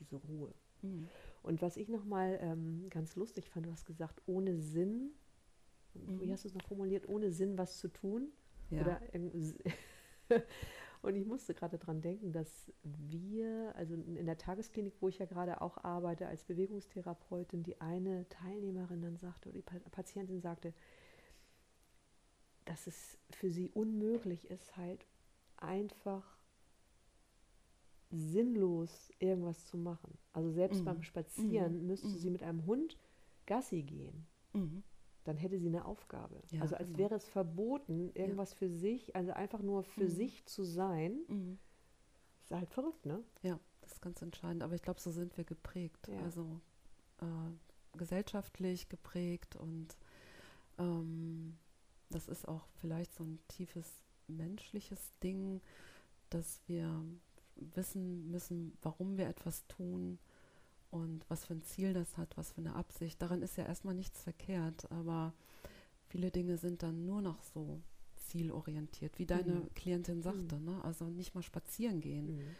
diese 0.00 0.16
Ruhe. 0.16 0.52
Mhm. 0.82 1.06
Und 1.44 1.62
was 1.62 1.76
ich 1.76 1.88
nochmal 1.88 2.38
ähm, 2.42 2.86
ganz 2.90 3.14
lustig 3.14 3.48
fand, 3.50 3.66
du 3.66 3.70
hast 3.70 3.86
gesagt, 3.86 4.20
ohne 4.26 4.56
Sinn, 4.58 5.12
wie 5.94 6.32
Mhm. 6.32 6.32
hast 6.32 6.44
du 6.44 6.48
es 6.48 6.54
noch 6.54 6.64
formuliert, 6.64 7.08
ohne 7.08 7.32
Sinn 7.32 7.58
was 7.58 7.78
zu 7.78 7.88
tun? 7.88 8.32
Ja. 8.70 8.80
Oder 8.82 9.00
und 11.02 11.16
ich 11.16 11.26
musste 11.26 11.54
gerade 11.54 11.78
daran 11.78 12.00
denken, 12.00 12.32
dass 12.32 12.72
wir, 12.82 13.74
also 13.76 13.94
in 13.94 14.26
der 14.26 14.38
Tagesklinik, 14.38 14.94
wo 15.00 15.08
ich 15.08 15.18
ja 15.18 15.26
gerade 15.26 15.60
auch 15.60 15.78
arbeite 15.78 16.26
als 16.28 16.44
Bewegungstherapeutin, 16.44 17.62
die 17.62 17.80
eine 17.80 18.28
Teilnehmerin 18.28 19.02
dann 19.02 19.16
sagte, 19.16 19.48
oder 19.48 19.56
die 19.56 19.62
Pa- 19.62 19.80
Patientin 19.90 20.40
sagte, 20.40 20.72
dass 22.64 22.86
es 22.86 23.18
für 23.30 23.50
sie 23.50 23.68
unmöglich 23.70 24.50
ist, 24.50 24.76
halt 24.76 25.06
einfach 25.58 26.38
sinnlos, 28.10 29.10
irgendwas 29.18 29.66
zu 29.66 29.76
machen. 29.78 30.16
Also 30.32 30.50
selbst 30.50 30.80
Mhm. 30.80 30.84
beim 30.84 31.02
Spazieren 31.02 31.72
Mhm. 31.74 31.86
müsste 31.86 32.08
Mhm. 32.08 32.18
sie 32.18 32.30
mit 32.30 32.42
einem 32.42 32.66
Hund 32.66 32.96
Gassi 33.46 33.82
gehen. 33.82 34.26
Mhm. 34.54 34.82
Dann 35.24 35.36
hätte 35.36 35.58
sie 35.58 35.66
eine 35.68 35.84
Aufgabe. 35.84 36.42
Ja, 36.50 36.62
also 36.62 36.76
als 36.76 36.88
genau. 36.88 36.98
wäre 36.98 37.14
es 37.14 37.28
verboten, 37.28 38.10
irgendwas 38.14 38.54
für 38.54 38.68
sich, 38.70 39.14
also 39.14 39.32
einfach 39.32 39.60
nur 39.60 39.82
für 39.82 40.04
Mhm. 40.04 40.10
sich 40.10 40.46
zu 40.46 40.64
sein. 40.64 41.20
Mhm. 41.28 41.58
Ist 42.44 42.50
halt 42.52 42.70
verrückt, 42.70 43.04
ne? 43.06 43.22
Ja, 43.42 43.58
das 43.82 43.92
ist 43.92 44.00
ganz 44.02 44.22
entscheidend. 44.22 44.62
Aber 44.62 44.74
ich 44.74 44.82
glaube, 44.82 45.00
so 45.00 45.10
sind 45.10 45.36
wir 45.36 45.44
geprägt. 45.44 46.08
Ja. 46.08 46.20
Also 46.22 46.60
äh, 47.20 47.96
gesellschaftlich 47.98 48.88
geprägt 48.88 49.56
und 49.56 49.96
ähm, 50.78 51.58
das 52.08 52.28
ist 52.28 52.48
auch 52.48 52.66
vielleicht 52.80 53.14
so 53.14 53.24
ein 53.24 53.38
tiefes 53.48 54.02
menschliches 54.26 55.12
Ding, 55.22 55.60
dass 56.30 56.60
wir 56.66 57.04
wissen 57.56 58.30
müssen, 58.30 58.76
warum 58.82 59.18
wir 59.18 59.28
etwas 59.28 59.66
tun 59.66 60.18
und 60.90 61.24
was 61.28 61.44
für 61.44 61.54
ein 61.54 61.62
Ziel 61.62 61.92
das 61.92 62.16
hat, 62.16 62.36
was 62.36 62.52
für 62.52 62.60
eine 62.60 62.74
Absicht. 62.74 63.20
Daran 63.22 63.42
ist 63.42 63.56
ja 63.56 63.64
erstmal 63.64 63.94
nichts 63.94 64.22
verkehrt, 64.22 64.90
aber 64.90 65.32
viele 66.08 66.30
Dinge 66.30 66.56
sind 66.56 66.82
dann 66.82 67.06
nur 67.06 67.22
noch 67.22 67.42
so 67.42 67.80
zielorientiert, 68.16 69.18
wie 69.18 69.26
deine 69.26 69.52
Mhm. 69.60 69.74
Klientin 69.74 70.22
sagte. 70.22 70.60
Ne? 70.60 70.82
Also 70.84 71.04
nicht 71.06 71.34
mal 71.34 71.42
spazieren 71.42 72.00
gehen 72.00 72.36
Mhm. 72.36 72.56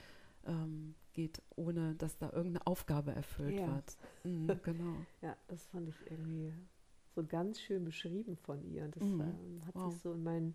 ähm, 0.47 0.95
geht, 1.13 1.43
ohne 1.57 1.95
dass 1.97 2.17
da 2.19 2.31
irgendeine 2.33 2.67
Aufgabe 2.67 3.13
erfüllt 3.13 3.57
Ja. 3.57 3.67
wird. 3.75 3.97
Mhm, 4.25 4.49
genau. 4.65 5.07
Ja, 5.23 5.37
das 5.49 5.67
fand 5.67 5.89
ich 5.89 5.97
irgendwie 6.11 6.53
so 7.15 7.25
ganz 7.27 7.61
schön 7.61 7.85
beschrieben 7.85 8.37
von 8.37 8.63
ihr. 8.65 8.85
Und 8.85 8.97
das 8.97 9.03
Mhm. 9.03 9.21
ähm, 9.21 9.67
hat 9.67 9.75
Wow. 9.75 9.93
sich 9.93 10.01
so 10.03 10.13
in 10.13 10.23
meinen, 10.23 10.55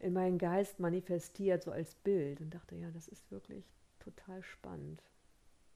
in 0.00 0.12
meinen 0.12 0.38
Geist 0.38 0.80
manifestiert, 0.80 1.62
so 1.62 1.70
als 1.70 1.94
Bild. 1.94 2.40
Und 2.40 2.50
dachte, 2.54 2.76
ja, 2.76 2.90
das 2.90 3.08
ist 3.08 3.30
wirklich 3.30 3.64
total 4.00 4.42
spannend, 4.42 5.02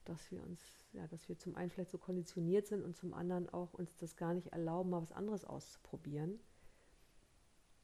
dass 0.05 0.31
wir 0.31 0.41
uns, 0.43 0.61
ja, 0.93 1.07
dass 1.07 1.27
wir 1.29 1.37
zum 1.37 1.55
einen 1.55 1.69
vielleicht 1.69 1.91
so 1.91 1.97
konditioniert 1.97 2.67
sind 2.67 2.83
und 2.83 2.95
zum 2.95 3.13
anderen 3.13 3.49
auch 3.49 3.73
uns 3.73 3.97
das 3.97 4.15
gar 4.17 4.33
nicht 4.33 4.47
erlauben, 4.47 4.89
mal 4.91 5.01
was 5.01 5.11
anderes 5.11 5.45
auszuprobieren. 5.45 6.39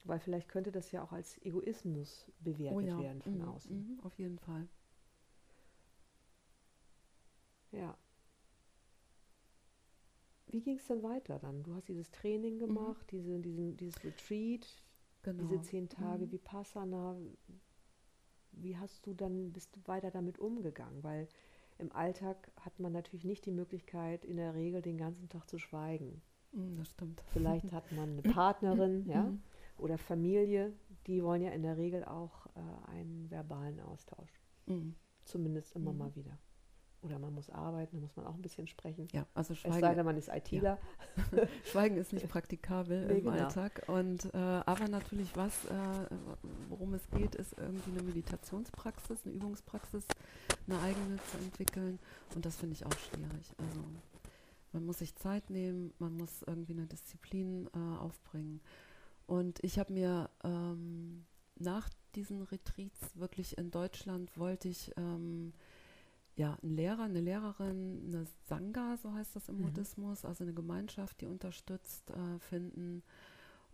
Weil 0.03 0.19
vielleicht 0.19 0.49
könnte 0.49 0.73
das 0.73 0.91
ja 0.91 1.01
auch 1.03 1.13
als 1.13 1.37
Egoismus 1.41 2.29
bewertet 2.41 2.75
Oh 2.75 2.79
ja, 2.81 2.97
werden 2.97 3.21
von 3.21 3.41
mhm, 3.41 3.47
außen. 3.47 3.87
mhm, 3.93 3.99
auf 4.03 4.17
jeden 4.19 4.39
Fall. 4.39 4.67
Ja. 7.71 7.97
Wie 10.47 10.59
ging 10.59 10.75
es 10.77 10.85
denn 10.87 11.01
weiter 11.01 11.39
dann? 11.39 11.63
Du 11.63 11.73
hast 11.75 11.87
dieses 11.87 12.11
Training 12.11 12.59
gemacht, 12.59 13.09
diese, 13.11 13.39
diesen, 13.39 13.77
dieses 13.77 14.03
Retreat, 14.03 14.67
Mhm. 15.23 15.37
Genau. 15.37 15.43
diese 15.47 15.61
zehn 15.61 15.87
Tage 15.89 16.25
Mhm. 16.25 16.31
Vipassana. 16.31 17.15
Wie 18.51 18.77
hast 18.77 19.05
du 19.07 19.13
dann, 19.13 19.51
bist 19.53 19.75
du 19.75 19.79
weiter 19.85 20.11
damit 20.11 20.37
umgegangen? 20.39 21.03
Weil 21.03 21.27
im 21.79 21.91
Alltag 21.91 22.51
hat 22.59 22.79
man 22.79 22.91
natürlich 22.91 23.25
nicht 23.25 23.45
die 23.45 23.51
Möglichkeit, 23.51 24.25
in 24.25 24.37
der 24.37 24.53
Regel 24.53 24.81
den 24.81 24.97
ganzen 24.97 25.29
Tag 25.29 25.49
zu 25.49 25.57
schweigen. 25.57 26.21
Mhm, 26.51 26.77
das 26.77 26.89
stimmt. 26.91 27.23
Vielleicht 27.27 27.71
hat 27.71 27.91
man 27.91 28.11
eine 28.11 28.21
Partnerin, 28.41 29.05
ja, 29.07 29.23
Mhm. 29.23 29.41
oder 29.77 29.97
Familie, 29.97 30.73
die 31.07 31.23
wollen 31.23 31.41
ja 31.41 31.51
in 31.51 31.63
der 31.63 31.77
Regel 31.77 32.03
auch 32.05 32.47
äh, 32.55 32.89
einen 32.91 33.29
verbalen 33.31 33.79
Austausch. 33.79 34.31
Mhm. 34.67 34.95
Zumindest 35.25 35.75
immer 35.75 35.91
Mhm. 35.93 35.97
mal 35.97 36.15
wieder. 36.15 36.37
Oder 37.01 37.17
man 37.17 37.33
muss 37.33 37.49
arbeiten, 37.49 37.95
da 37.95 38.01
muss 38.01 38.15
man 38.17 38.25
auch 38.25 38.33
ein 38.35 38.41
bisschen 38.41 38.67
sprechen. 38.67 39.07
Ja, 39.13 39.25
also 39.33 39.53
Es 39.53 39.61
sei 39.61 39.69
Schweigen, 39.69 39.95
denn, 39.95 40.05
man 40.05 40.17
ist 40.17 40.27
ITler. 40.27 40.77
Schweigen 41.63 41.95
ist 41.97 42.11
nicht 42.11 42.27
praktikabel 42.27 43.07
Nee, 43.07 43.19
im 43.19 43.23
genau. 43.23 43.45
Alltag. 43.45 43.83
Und, 43.87 44.25
äh, 44.33 44.37
aber 44.37 44.87
natürlich, 44.89 45.35
was, 45.37 45.65
äh, 45.65 45.71
worum 46.67 46.93
es 46.93 47.09
geht, 47.11 47.35
ist 47.35 47.57
irgendwie 47.57 47.91
eine 47.91 48.03
Meditationspraxis, 48.03 49.19
eine 49.25 49.33
Übungspraxis, 49.33 50.05
eine 50.67 50.79
eigene 50.81 51.17
zu 51.31 51.37
entwickeln. 51.37 51.99
Und 52.35 52.45
das 52.45 52.57
finde 52.57 52.73
ich 52.73 52.85
auch 52.85 52.97
schwierig. 52.97 53.53
Also 53.57 53.81
man 54.73 54.85
muss 54.85 54.99
sich 54.99 55.15
Zeit 55.15 55.49
nehmen, 55.49 55.93
man 55.99 56.17
muss 56.17 56.43
irgendwie 56.45 56.73
eine 56.73 56.85
Disziplin 56.85 57.69
äh, 57.73 57.97
aufbringen. 57.99 58.59
Und 59.25 59.63
ich 59.63 59.79
habe 59.79 59.93
mir 59.93 60.29
ähm, 60.43 61.25
nach 61.55 61.87
diesen 62.15 62.41
Retreats 62.41 63.15
wirklich 63.15 63.57
in 63.57 63.71
Deutschland 63.71 64.37
wollte 64.37 64.67
ich 64.67 64.91
ähm, 64.97 65.53
ja, 66.39 66.57
einen 66.63 66.75
Lehrer, 66.77 67.03
eine 67.03 67.19
Lehrerin, 67.19 68.01
eine 68.07 68.25
Sangha, 68.47 68.97
so 68.97 69.13
heißt 69.13 69.35
das 69.35 69.49
im 69.49 69.57
Mhm. 69.57 69.63
Buddhismus, 69.63 70.23
also 70.25 70.43
eine 70.45 70.53
Gemeinschaft, 70.53 71.19
die 71.21 71.25
unterstützt, 71.25 72.09
äh, 72.11 72.39
finden. 72.39 73.03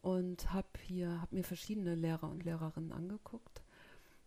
Und 0.01 0.51
habe 0.53 0.67
hier, 0.81 1.21
habe 1.21 1.35
mir 1.35 1.43
verschiedene 1.43 1.95
Lehrer 1.95 2.29
und 2.29 2.43
Lehrerinnen 2.43 2.91
angeguckt 2.91 3.61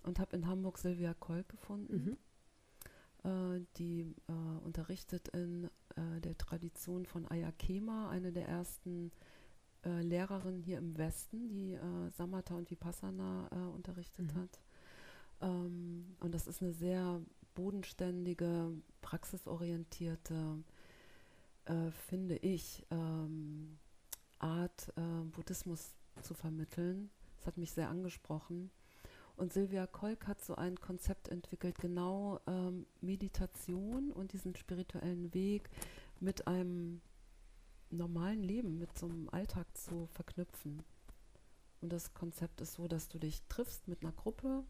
und 0.04 0.18
habe 0.20 0.36
in 0.36 0.46
Hamburg 0.46 0.78
Silvia 0.78 1.14
Kolk 1.14 1.48
gefunden, 1.48 2.16
Mhm. 3.24 3.28
äh, 3.30 3.60
die 3.76 4.02
äh, 4.28 4.32
unterrichtet 4.64 5.28
in 5.28 5.64
äh, 5.96 6.20
der 6.20 6.36
Tradition 6.38 7.06
von 7.06 7.26
Ayakema, 7.28 8.08
eine 8.10 8.32
der 8.32 8.48
ersten 8.48 9.10
äh, 9.84 10.00
Lehrerinnen 10.02 10.62
hier 10.62 10.78
im 10.78 10.96
Westen, 10.96 11.48
die 11.48 11.74
äh, 11.74 12.10
Samatha 12.16 12.54
und 12.54 12.70
Vipassana 12.70 13.48
unterrichtet 13.74 14.32
Mhm. 14.34 14.38
hat. 14.40 14.60
Ähm, 15.40 16.16
und 16.20 16.34
das 16.34 16.46
ist 16.48 16.62
eine 16.62 16.72
sehr 16.72 17.20
bodenständige, 17.54 18.72
praxisorientierte, 19.00 20.62
äh, 21.64 21.90
finde 21.90 22.36
ich, 22.36 22.86
ähm, 22.90 23.78
Art, 24.38 24.92
äh, 24.96 25.24
Buddhismus 25.24 25.94
zu 26.22 26.34
vermitteln. 26.34 27.10
Das 27.36 27.46
hat 27.46 27.56
mich 27.56 27.72
sehr 27.72 27.88
angesprochen. 27.88 28.70
Und 29.36 29.52
Silvia 29.52 29.86
Kolk 29.86 30.26
hat 30.26 30.44
so 30.44 30.56
ein 30.56 30.80
Konzept 30.80 31.28
entwickelt, 31.28 31.78
genau 31.78 32.40
ähm, 32.46 32.86
Meditation 33.00 34.10
und 34.10 34.32
diesen 34.32 34.56
spirituellen 34.56 35.32
Weg 35.32 35.70
mit 36.18 36.48
einem 36.48 37.00
normalen 37.90 38.42
Leben, 38.42 38.78
mit 38.78 38.98
so 38.98 39.06
einem 39.06 39.28
Alltag 39.30 39.66
zu 39.76 40.06
verknüpfen. 40.06 40.82
Und 41.80 41.92
das 41.92 42.14
Konzept 42.14 42.60
ist 42.60 42.74
so, 42.74 42.88
dass 42.88 43.08
du 43.08 43.18
dich 43.18 43.42
triffst 43.48 43.86
mit 43.86 44.02
einer 44.02 44.12
Gruppe, 44.12 44.64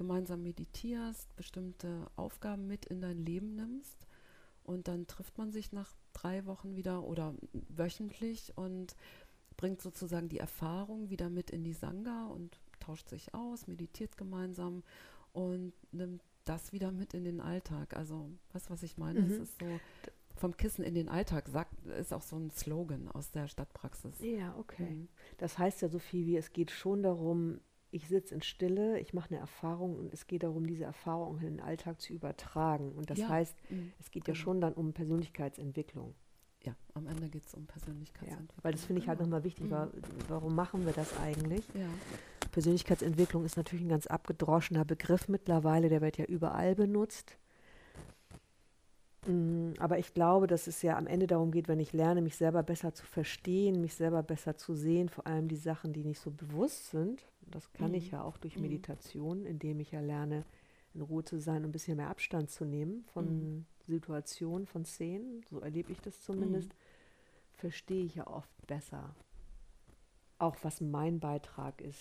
gemeinsam 0.00 0.42
meditierst, 0.42 1.36
bestimmte 1.36 2.06
Aufgaben 2.16 2.66
mit 2.66 2.86
in 2.86 3.02
dein 3.02 3.22
Leben 3.22 3.54
nimmst 3.54 4.06
und 4.64 4.88
dann 4.88 5.06
trifft 5.06 5.36
man 5.36 5.52
sich 5.52 5.72
nach 5.72 5.92
drei 6.14 6.46
Wochen 6.46 6.74
wieder 6.74 7.04
oder 7.04 7.34
wöchentlich 7.68 8.56
und 8.56 8.96
bringt 9.58 9.82
sozusagen 9.82 10.30
die 10.30 10.38
Erfahrung 10.38 11.10
wieder 11.10 11.28
mit 11.28 11.50
in 11.50 11.64
die 11.64 11.74
Sangha 11.74 12.28
und 12.28 12.58
tauscht 12.80 13.10
sich 13.10 13.34
aus, 13.34 13.66
meditiert 13.66 14.16
gemeinsam 14.16 14.82
und 15.34 15.74
nimmt 15.92 16.22
das 16.46 16.72
wieder 16.72 16.92
mit 16.92 17.12
in 17.12 17.24
den 17.24 17.42
Alltag. 17.42 17.94
Also, 17.94 18.30
weißt 18.54 18.68
du, 18.68 18.72
was 18.72 18.82
ich 18.82 18.96
meine? 18.96 19.20
Es 19.20 19.38
Mhm. 19.38 19.42
ist 19.42 19.58
so 19.58 19.78
vom 20.34 20.56
Kissen 20.56 20.82
in 20.82 20.94
den 20.94 21.10
Alltag, 21.10 21.46
sagt, 21.48 21.74
ist 21.88 22.14
auch 22.14 22.22
so 22.22 22.36
ein 22.38 22.50
Slogan 22.52 23.08
aus 23.08 23.30
der 23.32 23.48
Stadtpraxis. 23.48 24.14
Ja, 24.20 24.56
okay. 24.56 24.84
Mhm. 24.84 25.08
Das 25.36 25.58
heißt 25.58 25.82
ja 25.82 25.90
so 25.90 25.98
viel 25.98 26.24
wie, 26.26 26.38
es 26.38 26.54
geht 26.54 26.70
schon 26.70 27.02
darum, 27.02 27.60
ich 27.92 28.08
sitze 28.08 28.34
in 28.34 28.42
Stille, 28.42 28.98
ich 29.00 29.14
mache 29.14 29.30
eine 29.30 29.38
Erfahrung 29.40 29.96
und 29.96 30.12
es 30.12 30.26
geht 30.26 30.42
darum, 30.44 30.66
diese 30.66 30.84
Erfahrung 30.84 31.38
in 31.38 31.44
den 31.56 31.60
Alltag 31.60 32.00
zu 32.00 32.12
übertragen. 32.12 32.92
Und 32.92 33.10
das 33.10 33.18
Ja, 33.18 33.28
heißt, 33.28 33.56
Mhm. 33.70 33.92
es 33.98 34.10
geht 34.10 34.28
ja 34.28 34.34
genau. 34.34 34.42
schon 34.44 34.60
dann 34.60 34.74
um 34.74 34.92
Persönlichkeitsentwicklung. 34.92 36.14
Ja, 36.62 36.76
am 36.94 37.06
Ende 37.06 37.28
geht 37.30 37.46
es 37.46 37.54
um 37.54 37.62
Ja, 37.62 37.72
Persönlichkeitsentwicklung. 37.72 38.58
weil 38.62 38.72
das 38.72 38.84
finde 38.84 39.00
ich 39.02 39.08
halt 39.08 39.18
Genau. 39.18 39.28
nochmal 39.30 39.44
wichtig. 39.44 39.66
Mhm. 39.66 39.70
wa- 39.70 39.90
Warum 40.28 40.54
machen 40.54 40.84
wir 40.86 40.92
das 40.92 41.18
eigentlich? 41.18 41.64
Ja, 41.74 41.88
Persönlichkeitsentwicklung 42.52 43.44
ist 43.44 43.56
natürlich 43.56 43.84
ein 43.84 43.88
ganz 43.88 44.06
abgedroschener 44.06 44.84
Begriff 44.84 45.28
mittlerweile, 45.28 45.88
der 45.88 46.00
wird 46.00 46.18
ja 46.18 46.24
überall 46.26 46.74
benutzt. 46.74 47.38
Mm, 49.26 49.72
Aber 49.78 49.98
ich 49.98 50.14
glaube, 50.14 50.46
dass 50.46 50.66
es 50.66 50.82
ja 50.82 50.96
am 50.96 51.06
Ende 51.06 51.26
darum 51.26 51.50
geht, 51.52 51.68
wenn 51.68 51.80
ich 51.80 51.92
lerne, 51.92 52.22
mich 52.22 52.36
selber 52.36 52.62
besser 52.62 52.94
zu 52.94 53.04
verstehen, 53.06 53.80
mich 53.80 53.94
selber 53.94 54.22
besser 54.22 54.56
zu 54.56 54.74
sehen, 54.74 55.08
vor 55.08 55.26
allem 55.26 55.48
die 55.48 55.56
Sachen, 55.56 55.92
die 55.92 56.04
nicht 56.04 56.20
so 56.20 56.30
bewusst 56.30 56.90
sind. 56.90 57.22
Das 57.50 57.72
kann 57.72 57.94
ich 57.94 58.06
Mhm. 58.06 58.12
ja 58.12 58.22
auch 58.22 58.38
durch 58.38 58.56
Mhm. 58.56 58.62
Meditation, 58.62 59.44
indem 59.46 59.80
ich 59.80 59.90
ja 59.92 60.00
lerne, 60.00 60.44
in 60.94 61.02
Ruhe 61.02 61.24
zu 61.24 61.38
sein 61.38 61.58
und 61.64 61.70
ein 61.70 61.72
bisschen 61.72 61.98
mehr 61.98 62.08
Abstand 62.10 62.50
zu 62.50 62.64
nehmen 62.64 63.04
von 63.14 63.26
Mhm. 63.26 63.66
Situationen, 63.86 64.66
von 64.66 64.84
Szenen. 64.84 65.42
So 65.50 65.60
erlebe 65.60 65.92
ich 65.92 66.00
das 66.00 66.22
zumindest. 66.22 66.74
Verstehe 67.54 68.04
ich 68.04 68.14
ja 68.16 68.26
oft 68.26 68.50
besser. 68.66 69.14
Auch 70.38 70.56
was 70.62 70.80
mein 70.80 71.20
Beitrag 71.20 71.80
ist, 71.80 72.00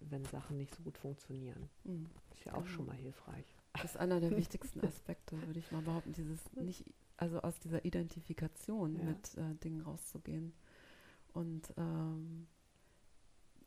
wenn 0.00 0.24
Sachen 0.26 0.56
nicht 0.58 0.74
so 0.74 0.82
gut 0.82 0.98
funktionieren. 0.98 1.68
mhm. 1.84 2.06
Ist 2.34 2.44
ja 2.44 2.54
auch 2.54 2.64
Genau. 2.64 2.68
schon 2.68 2.86
mal 2.86 2.96
hilfreich. 2.96 3.57
Das 3.74 3.92
ist 3.92 3.96
einer 3.96 4.20
der 4.20 4.30
wichtigsten 4.36 4.80
Aspekte, 4.80 5.40
würde 5.46 5.58
ich 5.60 5.70
mal 5.72 5.82
behaupten, 5.82 6.12
dieses 6.12 6.40
nicht, 6.58 6.84
also 7.16 7.40
aus 7.40 7.58
dieser 7.60 7.84
Identifikation 7.84 8.96
Ja. 8.96 9.04
mit 9.04 9.36
äh, 9.36 9.54
Dingen 9.56 9.80
rauszugehen 9.80 10.52
und 11.32 11.72
ähm, 11.76 12.46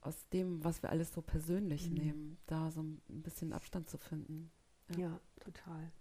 aus 0.01 0.27
dem, 0.29 0.63
was 0.63 0.81
wir 0.81 0.89
alles 0.89 1.13
so 1.13 1.22
persönlich 1.22 1.91
Mhm. 1.91 1.98
nehmen, 1.98 2.38
da 2.48 2.72
so 2.72 2.81
ein 2.81 3.01
bisschen 3.08 3.53
Abstand 3.53 3.89
zu 3.89 3.98
finden. 3.98 4.51
Ja. 4.89 4.98
Ja. 4.98 5.20
total. 5.39 5.91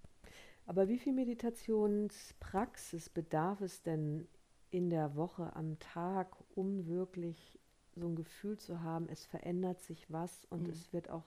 Aber 0.66 0.88
wie 0.88 0.99
viel 0.99 1.12
Meditationspraxis 1.12 3.09
bedarf 3.09 3.61
es 3.61 3.83
denn 3.83 4.28
in 4.71 4.88
der 4.90 5.16
Woche 5.16 5.54
am 5.57 5.78
Tag, 5.78 6.37
um 6.54 6.87
wirklich 6.87 7.59
so 7.97 8.07
ein 8.07 8.14
Gefühl 8.16 8.59
zu 8.59 8.80
haben, 8.83 9.09
es 9.09 9.26
verändert 9.26 9.83
sich 9.83 10.11
was 10.11 10.45
und 10.47 10.66
Mhm. 10.66 10.71
es 10.71 10.92
wird 10.92 11.11
auch 11.11 11.25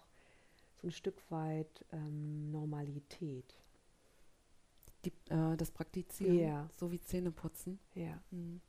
so 0.84 0.90
ein 0.90 0.92
Stück 0.92 1.16
weit 1.32 1.86
ähm, 1.94 2.52
Normalität. 2.52 3.56
Die, 5.06 5.14
äh, 5.30 5.56
das 5.56 5.72
Praktizieren, 5.72 6.38
Ja. 6.38 6.70
so 6.76 6.92
wie 6.92 7.00
Zähneputzen. 7.00 7.80
Ja. 7.96 8.22
Mhm. 8.32 8.60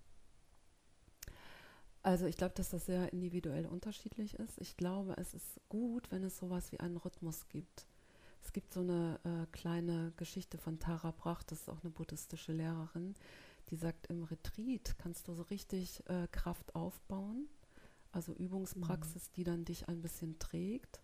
Also 2.02 2.26
ich 2.26 2.37
glaube, 2.37 2.54
dass 2.54 2.71
das 2.71 2.87
sehr 2.87 3.12
individuell 3.12 3.66
unterschiedlich 3.66 4.35
ist. 4.35 4.61
Ich 4.61 4.76
glaube, 4.76 5.16
es 5.16 5.35
ist 5.35 5.61
gut, 5.68 6.11
wenn 6.12 6.23
es 6.23 6.37
sowas 6.37 6.71
wie 6.71 6.78
einen 6.78 6.99
Rhythmus 6.99 7.49
gibt. 7.49 7.87
Es 8.44 8.52
gibt 8.52 8.73
so 8.73 8.80
eine 8.80 9.18
äh, 9.25 9.47
kleine 9.52 10.12
Geschichte 10.16 10.59
von 10.59 10.78
Tara 10.78 11.11
Brach, 11.12 11.42
das 11.42 11.62
ist 11.62 11.68
auch 11.68 11.83
eine 11.83 11.90
buddhistische 11.90 12.52
Lehrerin, 12.52 13.14
die 13.71 13.76
sagt, 13.76 14.06
im 14.09 14.23
Retreat 14.23 14.97
kannst 14.99 15.26
du 15.26 15.33
so 15.35 15.42
richtig 15.42 16.02
äh, 16.09 16.28
Kraft 16.30 16.75
aufbauen, 16.76 17.49
also 18.12 18.35
Übungspraxis, 18.35 19.30
die 19.33 19.42
dann 19.44 19.64
dich 19.64 19.88
ein 19.88 20.02
bisschen 20.02 20.38
trägt. 20.38 21.00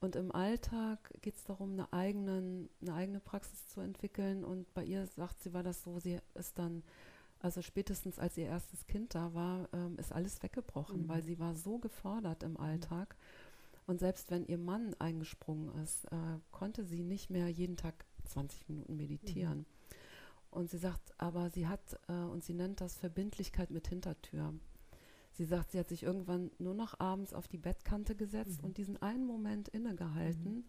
Und 0.00 0.16
im 0.16 0.32
Alltag 0.32 1.12
geht 1.20 1.36
es 1.36 1.44
darum, 1.44 1.72
eine, 1.72 1.92
eigenen, 1.92 2.70
eine 2.80 2.94
eigene 2.94 3.20
Praxis 3.20 3.66
zu 3.68 3.80
entwickeln. 3.80 4.44
Und 4.44 4.72
bei 4.72 4.82
ihr 4.84 5.06
sagt 5.06 5.42
sie, 5.42 5.52
war 5.52 5.62
das 5.62 5.82
so, 5.82 5.98
sie 6.00 6.18
ist 6.34 6.58
dann, 6.58 6.82
also 7.40 7.60
spätestens 7.60 8.18
als 8.18 8.36
ihr 8.38 8.46
erstes 8.46 8.86
Kind 8.86 9.14
da 9.14 9.34
war, 9.34 9.68
ähm, 9.74 9.98
ist 9.98 10.12
alles 10.12 10.42
weggebrochen, 10.42 11.02
Mhm. 11.02 11.08
weil 11.08 11.22
sie 11.22 11.38
war 11.38 11.54
so 11.54 11.78
gefordert 11.78 12.42
im 12.42 12.56
Alltag. 12.56 13.14
Und 13.86 13.98
selbst 14.00 14.30
wenn 14.30 14.46
ihr 14.46 14.58
Mann 14.58 14.94
eingesprungen 14.98 15.74
ist, 15.82 16.06
äh, 16.06 16.38
konnte 16.50 16.84
sie 16.84 17.02
nicht 17.02 17.28
mehr 17.28 17.48
jeden 17.48 17.76
Tag 17.76 18.06
20 18.24 18.68
Minuten 18.68 18.96
meditieren. 18.96 19.66
Und 20.50 20.70
sie 20.70 20.78
sagt, 20.78 21.12
aber 21.18 21.50
sie 21.50 21.66
hat, 21.68 21.98
äh, 22.08 22.12
und 22.12 22.42
sie 22.42 22.54
nennt 22.54 22.80
das 22.80 22.96
Verbindlichkeit 22.96 23.70
mit 23.70 23.88
Hintertür. 23.88 24.54
Sie 25.40 25.46
sagt, 25.46 25.70
sie 25.70 25.78
hat 25.78 25.88
sich 25.88 26.02
irgendwann 26.02 26.50
nur 26.58 26.74
noch 26.74 27.00
abends 27.00 27.32
auf 27.32 27.48
die 27.48 27.56
Bettkante 27.56 28.14
gesetzt 28.14 28.60
Mhm. 28.60 28.66
und 28.66 28.76
diesen 28.76 29.00
einen 29.00 29.24
Moment 29.24 29.68
innegehalten, 29.68 30.68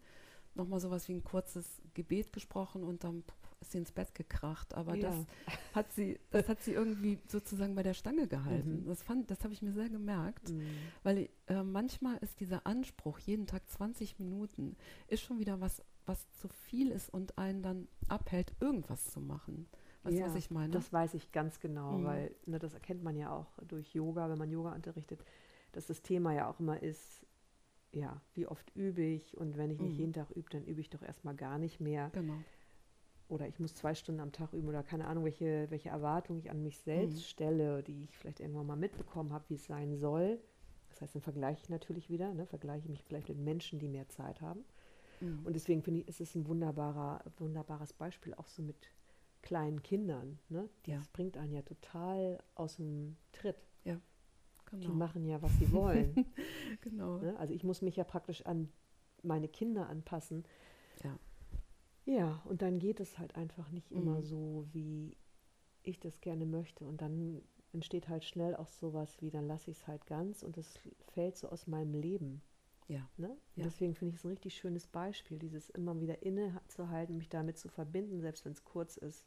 nochmal 0.54 0.80
sowas 0.80 1.08
wie 1.08 1.12
ein 1.12 1.22
kurzes 1.22 1.82
Gebet 1.92 2.32
gesprochen 2.32 2.82
und 2.82 3.04
dann 3.04 3.22
ist 3.60 3.72
sie 3.72 3.76
ins 3.78 3.92
Bett 3.92 4.14
gekracht. 4.14 4.72
Aber 4.72 4.94
Ja. 4.94 5.10
das 5.10 5.26
hat 5.74 5.92
sie, 5.92 6.18
das 6.30 6.48
hat 6.48 6.62
sie 6.62 6.72
irgendwie 6.72 7.18
sozusagen 7.28 7.74
bei 7.74 7.82
der 7.82 7.92
Stange 7.92 8.26
gehalten. 8.28 8.84
Mhm. 8.84 8.86
Das 8.86 9.02
fand, 9.02 9.30
das 9.30 9.44
habe 9.44 9.52
ich 9.52 9.60
mir 9.60 9.72
sehr 9.72 9.90
gemerkt. 9.90 10.48
Mhm. 10.48 10.62
Weil 11.02 11.28
äh, 11.48 11.62
manchmal 11.62 12.16
ist 12.22 12.40
dieser 12.40 12.66
Anspruch, 12.66 13.18
jeden 13.18 13.46
Tag 13.46 13.68
20 13.68 14.18
Minuten, 14.20 14.74
ist 15.06 15.20
schon 15.22 15.38
wieder 15.38 15.60
was, 15.60 15.82
was 16.06 16.26
zu 16.40 16.48
viel 16.48 16.90
ist 16.90 17.10
und 17.12 17.36
einen 17.36 17.62
dann 17.62 17.88
abhält, 18.08 18.54
irgendwas 18.58 19.04
zu 19.10 19.20
machen. 19.20 19.68
Weißt 20.04 20.18
du, 20.18 20.24
was 20.24 20.34
ich 20.34 20.50
meine? 20.50 20.72
Das 20.72 20.92
weiß 20.92 21.14
ich 21.14 21.30
ganz 21.32 21.60
genau, 21.60 21.98
Mhm. 21.98 22.04
weil 22.04 22.34
ne, 22.46 22.58
das 22.58 22.74
erkennt 22.74 23.02
man 23.02 23.16
ja 23.16 23.30
auch 23.32 23.46
durch 23.68 23.94
Yoga, 23.94 24.28
wenn 24.28 24.38
man 24.38 24.50
Yoga 24.50 24.72
unterrichtet, 24.74 25.20
dass 25.72 25.86
das 25.86 26.02
Thema 26.02 26.32
ja 26.34 26.48
auch 26.50 26.58
immer 26.60 26.82
ist, 26.82 27.24
ja, 27.92 28.20
wie 28.34 28.46
oft 28.46 28.74
übe 28.74 29.02
ich 29.02 29.36
und 29.36 29.56
wenn 29.56 29.70
ich 29.70 29.78
nicht 29.78 29.94
Mhm. 29.94 29.98
jeden 29.98 30.12
Tag 30.12 30.30
übe, 30.32 30.48
dann 30.50 30.64
übe 30.64 30.80
ich 30.80 30.90
doch 30.90 31.02
erstmal 31.02 31.34
gar 31.36 31.58
nicht 31.58 31.80
mehr. 31.80 32.10
genau. 32.12 32.42
Oder 33.28 33.48
ich 33.48 33.58
muss 33.58 33.74
zwei 33.74 33.94
Stunden 33.94 34.20
am 34.20 34.32
Tag 34.32 34.52
üben 34.52 34.68
oder 34.68 34.82
keine 34.82 35.06
Ahnung, 35.06 35.24
welche, 35.24 35.70
welche 35.70 35.88
Erwartungen 35.88 36.38
ich 36.38 36.50
an 36.50 36.62
mich 36.62 36.78
selbst 36.80 37.18
Mhm. 37.18 37.24
stelle, 37.24 37.82
die 37.82 38.04
ich 38.04 38.18
vielleicht 38.18 38.40
irgendwann 38.40 38.66
mal 38.66 38.76
mitbekommen 38.76 39.32
habe, 39.32 39.44
wie 39.48 39.54
es 39.54 39.64
sein 39.66 39.96
soll. 39.96 40.38
Das 40.90 41.00
heißt, 41.00 41.14
dann 41.14 41.22
vergleiche 41.22 41.62
ich 41.62 41.68
natürlich 41.70 42.10
wieder, 42.10 42.34
ne, 42.34 42.46
vergleiche 42.46 42.88
mich 42.90 43.02
vielleicht 43.04 43.28
mit 43.30 43.38
Menschen, 43.38 43.78
die 43.78 43.88
mehr 43.88 44.08
Zeit 44.08 44.40
haben. 44.42 44.64
Mhm. 45.20 45.46
Und 45.46 45.54
deswegen 45.54 45.82
finde 45.82 46.00
ich, 46.00 46.08
ist 46.08 46.20
es 46.20 46.34
ein 46.34 46.46
wunderbarer, 46.46 47.24
wunderbares 47.38 47.94
Beispiel, 47.94 48.34
auch 48.34 48.48
so 48.48 48.62
mit 48.62 48.76
kleinen 49.42 49.82
Kindern. 49.82 50.38
Ne? 50.48 50.68
Ja. 50.86 50.98
Das 50.98 51.08
bringt 51.08 51.36
einen 51.36 51.52
ja 51.52 51.62
total 51.62 52.42
aus 52.54 52.76
dem 52.76 53.16
Tritt. 53.32 53.56
Die 54.72 54.80
genau. 54.80 54.94
machen 54.94 55.26
ja, 55.26 55.42
was 55.42 55.52
sie 55.58 55.70
wollen. 55.70 56.14
genau. 56.80 57.18
ne? 57.18 57.38
Also 57.38 57.52
ich 57.52 57.62
muss 57.62 57.82
mich 57.82 57.96
ja 57.96 58.04
praktisch 58.04 58.44
an 58.46 58.72
meine 59.22 59.48
Kinder 59.48 59.88
anpassen. 59.88 60.44
Ja. 61.04 61.18
Ja, 62.04 62.42
und 62.46 62.62
dann 62.62 62.78
geht 62.78 62.98
es 62.98 63.18
halt 63.18 63.36
einfach 63.36 63.70
nicht 63.70 63.92
immer 63.92 64.20
Mhm. 64.20 64.24
so, 64.24 64.66
wie 64.72 65.16
ich 65.82 66.00
das 66.00 66.20
gerne 66.20 66.46
möchte. 66.46 66.86
Und 66.86 67.02
dann 67.02 67.42
entsteht 67.72 68.08
halt 68.08 68.24
schnell 68.24 68.56
auch 68.56 68.68
sowas 68.68 69.20
wie, 69.20 69.30
dann 69.30 69.46
lasse 69.46 69.70
ich 69.70 69.76
es 69.78 69.86
halt 69.86 70.06
ganz 70.06 70.42
und 70.42 70.56
es 70.56 70.78
fällt 71.12 71.36
so 71.36 71.48
aus 71.48 71.66
meinem 71.66 71.94
Leben. 71.94 72.40
Ja. 72.88 73.08
Ne? 73.16 73.36
Ja. 73.56 73.64
Deswegen 73.64 73.94
finde 73.94 74.14
ich 74.14 74.20
es 74.20 74.24
ein 74.24 74.30
richtig 74.30 74.54
schönes 74.54 74.86
Beispiel, 74.86 75.38
dieses 75.38 75.70
immer 75.70 75.98
wieder 76.00 76.22
innezuhalten, 76.22 77.16
mich 77.16 77.28
damit 77.28 77.58
zu 77.58 77.68
verbinden, 77.68 78.20
selbst 78.20 78.44
wenn 78.44 78.52
es 78.52 78.64
kurz 78.64 78.96
ist. 78.96 79.26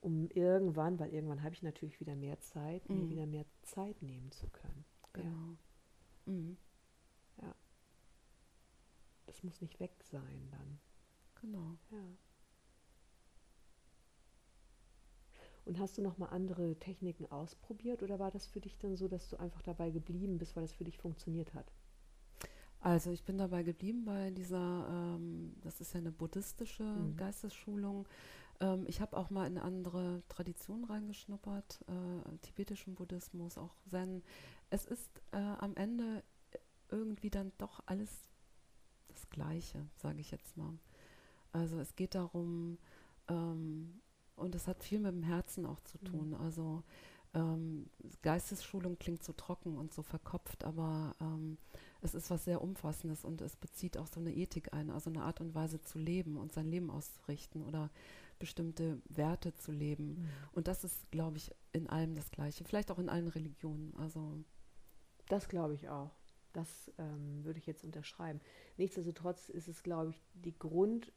Um 0.00 0.28
irgendwann, 0.30 0.98
weil 0.98 1.12
irgendwann 1.12 1.42
habe 1.42 1.54
ich 1.54 1.62
natürlich 1.62 2.00
wieder 2.00 2.16
mehr 2.16 2.40
Zeit, 2.40 2.88
mir 2.88 2.96
Mhm. 3.04 3.10
wieder 3.10 3.26
mehr 3.26 3.44
Zeit 3.62 4.00
nehmen 4.02 4.30
zu 4.32 4.48
können. 4.48 4.84
Ja, 5.16 5.22
Genau. 5.22 5.56
Mhm. 6.26 6.56
das 9.26 9.42
muss 9.44 9.60
nicht 9.62 9.80
weg 9.80 9.92
sein 10.04 10.48
dann. 10.50 10.78
Genau. 11.40 11.78
Ja. 11.90 12.04
Und 15.64 15.78
hast 15.78 15.96
du 15.98 16.02
noch 16.02 16.18
mal 16.18 16.26
andere 16.26 16.76
Techniken 16.78 17.30
ausprobiert 17.30 18.02
oder 18.02 18.18
war 18.18 18.30
das 18.30 18.46
für 18.46 18.60
dich 18.60 18.78
dann 18.78 18.96
so, 18.96 19.08
dass 19.08 19.28
du 19.28 19.36
einfach 19.38 19.62
dabei 19.62 19.90
geblieben 19.90 20.38
bist, 20.38 20.56
weil 20.56 20.62
das 20.64 20.72
für 20.72 20.84
dich 20.84 20.98
funktioniert 20.98 21.54
hat? 21.54 21.72
Also 22.80 23.10
ich 23.10 23.24
bin 23.24 23.38
dabei 23.38 23.62
geblieben 23.62 24.04
bei 24.04 24.30
dieser, 24.30 24.88
ähm, 24.90 25.54
das 25.60 25.80
ist 25.80 25.92
ja 25.94 26.00
eine 26.00 26.10
buddhistische 26.10 26.82
Mhm. 26.82 27.16
Geistesschulung. 27.16 28.08
Ähm, 28.60 28.84
ich 28.88 29.00
habe 29.00 29.16
auch 29.16 29.30
mal 29.30 29.46
in 29.46 29.58
andere 29.58 30.22
Traditionen 30.28 30.84
reingeschnuppert, 30.84 31.80
äh, 31.86 32.38
tibetischen 32.38 32.94
Buddhismus, 32.96 33.56
auch 33.56 33.76
Zen. 33.88 34.22
Es 34.70 34.84
ist 34.84 35.22
äh, 35.32 35.36
am 35.36 35.76
Ende 35.76 36.24
irgendwie 36.90 37.30
dann 37.30 37.52
doch 37.58 37.80
alles 37.86 38.10
das 39.08 39.28
Gleiche, 39.30 39.86
sage 39.96 40.20
ich 40.20 40.30
jetzt 40.32 40.56
mal. 40.56 40.78
Also 41.52 41.78
es 41.78 41.94
geht 41.96 42.14
darum, 42.14 42.78
ähm, 43.28 44.00
und 44.36 44.54
es 44.54 44.66
hat 44.68 44.82
viel 44.82 44.98
mit 45.00 45.12
dem 45.12 45.22
Herzen 45.22 45.66
auch 45.66 45.80
zu 45.80 45.98
Mhm. 46.00 46.04
tun. 46.04 46.34
Also 46.34 46.82
ähm, 47.34 47.86
Geistesschulung 48.22 48.98
klingt 48.98 49.22
so 49.24 49.32
trocken 49.32 49.76
und 49.78 49.94
so 49.94 50.02
verkopft, 50.02 50.64
aber 50.64 51.14
ähm, 51.20 51.58
es 52.02 52.14
ist 52.14 52.30
was 52.30 52.44
sehr 52.44 52.60
Umfassendes 52.62 53.24
und 53.24 53.40
es 53.40 53.56
bezieht 53.56 53.96
auch 53.96 54.06
so 54.06 54.20
eine 54.20 54.34
Ethik 54.34 54.72
ein, 54.74 54.90
also 54.90 55.10
eine 55.10 55.22
Art 55.22 55.40
und 55.40 55.54
Weise 55.54 55.80
zu 55.82 55.98
leben 55.98 56.36
und 56.36 56.52
sein 56.52 56.66
Leben 56.66 56.90
auszurichten 56.90 57.62
oder 57.64 57.90
bestimmte 58.38 59.00
Werte 59.08 59.54
zu 59.54 59.72
leben. 59.72 60.20
Und 60.52 60.66
das 60.68 60.84
ist, 60.84 61.10
glaube 61.12 61.36
ich, 61.38 61.52
in 61.72 61.88
allem 61.88 62.14
das 62.14 62.30
Gleiche. 62.30 62.64
Vielleicht 62.64 62.90
auch 62.90 62.98
in 62.98 63.08
allen 63.08 63.28
Religionen. 63.28 63.94
Also 63.96 64.42
Das 65.28 65.48
glaube 65.48 65.74
ich 65.74 65.88
auch. 65.88 66.10
Das 66.52 66.90
ähm, 66.98 67.44
würde 67.44 67.58
ich 67.58 67.66
jetzt 67.66 67.84
unterschreiben. 67.84 68.40
Nichtsdestotrotz 68.76 69.48
ist 69.48 69.68
es, 69.68 69.82
glaube 69.82 70.10
ich, 70.10 70.22
die 70.34 70.58
Grund 70.58 71.12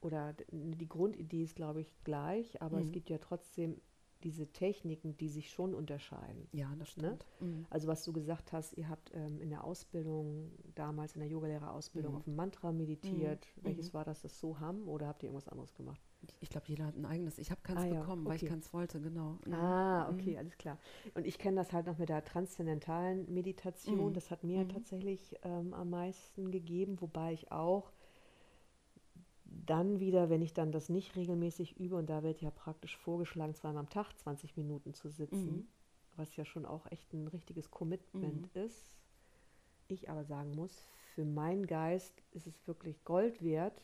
oder 0.00 0.34
die 0.50 0.88
Grundidee 0.88 1.42
ist, 1.42 1.56
glaube 1.56 1.80
ich, 1.80 1.92
gleich, 2.04 2.60
aber 2.62 2.80
es 2.80 2.88
Mhm. 2.88 2.92
gibt 2.92 3.10
ja 3.10 3.18
trotzdem 3.18 3.80
diese 4.24 4.48
Techniken, 4.52 5.16
die 5.16 5.28
sich 5.28 5.48
schon 5.50 5.74
unterscheiden. 5.74 6.48
ja, 6.52 6.68
das 6.76 6.88
Ne? 6.96 7.04
stimmt. 7.04 7.26
Mhm. 7.40 7.66
Also 7.70 7.86
was 7.86 8.02
du 8.04 8.12
gesagt 8.12 8.52
hast, 8.52 8.76
ihr 8.76 8.88
habt 8.88 9.12
ähm, 9.14 9.40
in 9.40 9.48
der 9.50 9.62
Ausbildung, 9.62 10.50
damals 10.74 11.14
in 11.14 11.20
der 11.20 11.28
Yogalehrerausbildung 11.28 12.12
Mhm. 12.14 12.18
auf 12.18 12.26
ein 12.26 12.34
Mantra 12.34 12.72
meditiert. 12.72 13.46
Mhm. 13.56 13.64
Welches 13.64 13.88
Mhm. 13.90 13.94
war 13.94 14.04
das, 14.04 14.20
das 14.22 14.38
Soham 14.40 14.88
oder 14.88 15.06
habt 15.06 15.22
ihr 15.22 15.28
irgendwas 15.28 15.48
anderes 15.48 15.72
gemacht? 15.74 16.00
Ich, 16.40 16.50
glaube, 16.50 16.66
jeder 16.66 16.86
hat 16.86 16.96
ein 16.96 17.06
eigenes. 17.06 17.38
Ich 17.38 17.52
habe 17.52 17.60
keins 17.62 17.80
Ah 17.80 17.86
ja, 17.86 18.00
bekommen, 18.00 18.24
weil 18.26 18.34
ich 18.34 18.42
okay. 18.42 18.50
keins 18.50 18.72
wollte, 18.72 19.00
genau. 19.00 19.38
Mhm. 19.46 19.54
Ah, 19.54 20.08
okay, 20.10 20.32
Mhm. 20.32 20.38
alles 20.38 20.58
klar. 20.58 20.78
Und 21.14 21.24
ich 21.24 21.38
kenne 21.38 21.56
das 21.56 21.72
halt 21.72 21.86
noch 21.86 21.98
mit 21.98 22.08
der 22.08 22.24
transzendentalen 22.24 23.32
Meditation. 23.32 24.12
Das 24.14 24.32
hat 24.32 24.42
mir 24.42 24.66
tatsächlich 24.66 25.36
ähm, 25.42 25.72
am 25.74 25.90
meisten 25.90 26.50
gegeben, 26.50 27.00
wobei 27.00 27.34
ich 27.34 27.52
auch 27.52 27.92
dann 29.48 29.98
wieder, 30.00 30.28
wenn 30.30 30.42
ich 30.42 30.52
dann 30.52 30.72
das 30.72 30.88
nicht 30.88 31.16
regelmäßig 31.16 31.78
übe, 31.78 31.96
und 31.96 32.08
da 32.08 32.22
wird 32.22 32.40
ja 32.40 32.50
praktisch 32.50 32.96
vorgeschlagen, 32.96 33.54
zweimal 33.54 33.80
am 33.80 33.90
Tag 33.90 34.12
20 34.18 34.56
Minuten 34.56 34.94
zu 34.94 35.08
sitzen, 35.08 35.56
Mhm. 35.56 35.68
was 36.16 36.36
ja 36.36 36.44
schon 36.44 36.66
auch 36.66 36.86
echt 36.90 37.12
ein 37.12 37.26
richtiges 37.28 37.70
Commitment 37.70 38.46
ist. 38.54 38.94
Ich 39.88 40.10
aber 40.10 40.24
sagen 40.24 40.50
muss, 40.54 40.86
für 41.14 41.24
meinen 41.24 41.66
Geist 41.66 42.22
ist 42.32 42.46
es 42.46 42.66
wirklich 42.66 43.04
Gold 43.04 43.42
wert, 43.42 43.80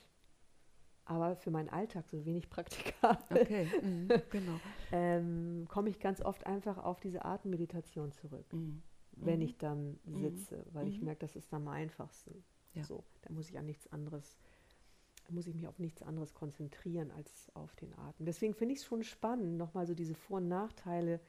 aber 1.06 1.36
für 1.36 1.50
meinen 1.50 1.68
Alltag 1.68 2.08
so 2.08 2.24
wenig 2.24 2.48
praktikabel 2.50 3.40
Okay, 3.40 3.66
mhm. 3.82 4.08
genau. 4.30 4.60
ähm, 4.92 5.66
komme 5.68 5.88
ich 5.90 6.00
ganz 6.00 6.20
oft 6.20 6.46
einfach 6.46 6.78
auf 6.78 7.00
diese 7.00 7.24
Atemmeditation 7.24 8.12
zurück, 8.12 8.46
Mhm. 8.52 8.82
wenn 9.16 9.40
Mhm. 9.40 9.44
ich 9.46 9.58
dann 9.58 9.98
Mhm. 10.04 10.16
sitze, 10.18 10.64
weil 10.72 10.88
ich 10.88 11.00
Mhm. 11.00 11.06
merke, 11.06 11.20
das 11.20 11.36
ist 11.36 11.52
am 11.54 11.68
einfachsten. 11.68 12.44
Ja. 12.74 12.82
So, 12.84 13.04
da 13.22 13.32
muss 13.32 13.48
ich 13.48 13.58
an 13.58 13.66
nichts 13.66 13.86
anderes, 13.92 14.36
da 14.38 14.53
muss 15.30 15.46
ich 15.46 15.54
mich 15.54 15.66
auf 15.68 15.78
nichts 15.78 16.02
anderes 16.02 16.34
konzentrieren 16.34 17.10
als 17.12 17.50
auf 17.54 17.74
den 17.76 17.92
Atem. 17.98 18.26
Deswegen 18.26 18.54
finde 18.54 18.74
ich 18.74 18.80
es 18.80 18.86
schon 18.86 19.02
spannend, 19.04 19.56
nochmal 19.56 19.86
so 19.86 19.94
diese 19.94 20.14
Vor- 20.14 20.38
und 20.38 20.48
Nachteile 20.48 21.20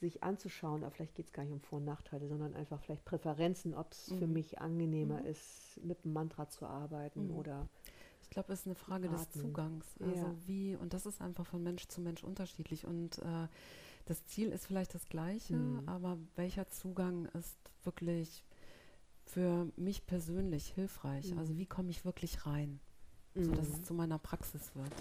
sich 0.00 0.22
anzuschauen. 0.22 0.82
Aber 0.84 0.90
vielleicht 0.90 1.14
geht 1.14 1.26
es 1.26 1.32
gar 1.32 1.42
nicht 1.44 1.52
um 1.52 1.60
Vor- 1.60 1.78
und 1.78 1.84
Nachteile, 1.86 2.28
sondern 2.28 2.54
einfach 2.54 2.82
vielleicht 2.82 3.04
Präferenzen, 3.04 3.74
ob 3.74 3.92
es 3.92 4.12
für 4.12 4.26
Mhm. 4.26 4.32
mich 4.34 4.60
angenehmer 4.60 5.20
Mhm. 5.20 5.26
ist, 5.26 5.80
mit 5.82 6.04
dem 6.04 6.12
Mantra 6.12 6.48
zu 6.48 6.66
arbeiten 6.66 7.28
Mhm. 7.28 7.36
oder 7.36 7.68
Ich 8.22 8.30
glaube, 8.30 8.52
es 8.52 8.60
ist 8.60 8.66
eine 8.66 8.74
Frage 8.74 9.08
des 9.08 9.20
Atmen. 9.22 9.42
Zugangs. 9.44 9.86
Also 10.00 10.26
Ja. 10.26 10.34
wie, 10.46 10.74
und 10.74 10.92
das 10.94 11.06
ist 11.06 11.20
einfach 11.22 11.46
von 11.46 11.62
Mensch 11.62 11.86
zu 11.86 12.00
Mensch 12.00 12.24
unterschiedlich. 12.24 12.84
Und 12.84 13.18
äh, 13.18 13.46
das 14.06 14.26
Ziel 14.26 14.48
ist 14.50 14.66
vielleicht 14.66 14.94
das 14.94 15.08
gleiche, 15.08 15.54
Mhm. 15.54 15.88
aber 15.88 16.18
welcher 16.34 16.68
Zugang 16.68 17.26
ist 17.26 17.56
wirklich 17.84 18.44
für 19.24 19.68
mich 19.76 20.06
persönlich 20.06 20.66
hilfreich. 20.74 21.32
Mhm. 21.32 21.38
Also 21.38 21.56
wie 21.56 21.66
komme 21.66 21.90
ich 21.90 22.04
wirklich 22.04 22.46
rein, 22.46 22.80
sodass 23.44 23.68
es 23.68 23.78
Mhm. 23.78 23.84
zu 23.84 23.94
meiner 23.94 24.18
Praxis 24.18 24.74
wird. 24.74 24.92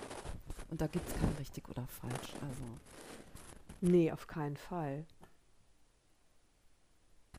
Und 0.69 0.81
da 0.81 0.87
gibt 0.87 1.07
es 1.07 1.15
kein 1.15 1.31
richtig 1.39 1.67
oder 1.69 1.85
falsch. 1.87 2.33
Also 2.41 2.63
Nee, 3.81 4.11
auf 4.11 4.27
keinen 4.27 4.57
Fall. 4.57 5.05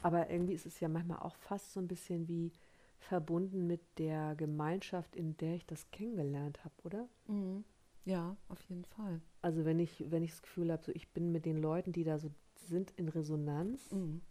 Aber 0.03 0.31
irgendwie 0.31 0.55
ist 0.55 0.67
es 0.67 0.79
ja 0.81 0.89
manchmal 0.89 1.19
auch 1.19 1.35
fast 1.35 1.73
so 1.73 1.81
ein 1.81 1.89
bisschen 1.89 2.29
wie 2.29 2.53
verbunden 2.99 3.67
mit 3.67 3.81
der 3.99 4.35
Gemeinschaft, 4.37 5.17
in 5.17 5.37
der 5.39 5.55
ich 5.57 5.67
das 5.67 5.91
kennengelernt 5.91 6.65
habe, 6.65 6.75
oder? 6.85 7.09
mhm. 7.27 7.65
ja, 8.05 8.37
auf 8.49 8.61
jeden 8.69 8.85
Fall. 8.85 9.21
Also 9.43 9.65
wenn 9.65 9.79
ich, 9.81 10.05
wenn 10.11 10.23
ich 10.23 10.31
das 10.31 10.43
Gefühl 10.43 10.71
habe, 10.73 10.85
so 10.85 10.93
ich 10.95 11.09
bin 11.09 11.33
mit 11.33 11.45
den 11.45 11.57
Leuten, 11.61 11.93
die 11.93 12.05
da 12.05 12.19
so 12.19 12.31
sind, 12.55 12.93
in 12.93 13.09
Resonanz, 13.09 13.91
Mhm. 13.93 14.23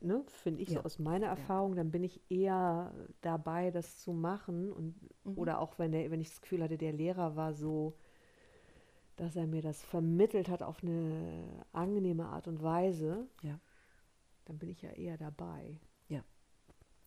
Ne, 0.00 0.22
finde 0.28 0.62
ich 0.62 0.68
Ja. 0.70 0.80
so 0.80 0.84
aus 0.84 0.98
meiner 0.98 1.26
Erfahrung, 1.26 1.74
dann 1.76 1.90
bin 1.90 2.02
ich 2.04 2.20
eher 2.30 2.92
dabei, 3.20 3.70
das 3.70 3.98
zu 3.98 4.12
machen. 4.12 4.72
Und, 4.72 4.94
Mhm. 5.24 5.38
Oder 5.38 5.60
auch 5.60 5.78
wenn, 5.78 5.92
der, 5.92 6.10
wenn 6.10 6.20
ich 6.20 6.28
das 6.30 6.40
Gefühl 6.40 6.62
hatte, 6.62 6.76
der 6.78 6.92
Lehrer 6.92 7.36
war 7.36 7.54
so, 7.54 7.96
dass 9.16 9.36
er 9.36 9.46
mir 9.46 9.62
das 9.62 9.82
vermittelt 9.84 10.48
hat 10.48 10.62
auf 10.62 10.82
eine 10.82 11.64
angenehme 11.72 12.26
Art 12.26 12.48
und 12.48 12.62
Weise, 12.62 13.28
Ja. 13.42 13.60
dann 14.46 14.58
bin 14.58 14.68
ich 14.70 14.82
ja 14.82 14.90
eher 14.90 15.16
dabei. 15.16 15.78
Ja. 16.08 16.24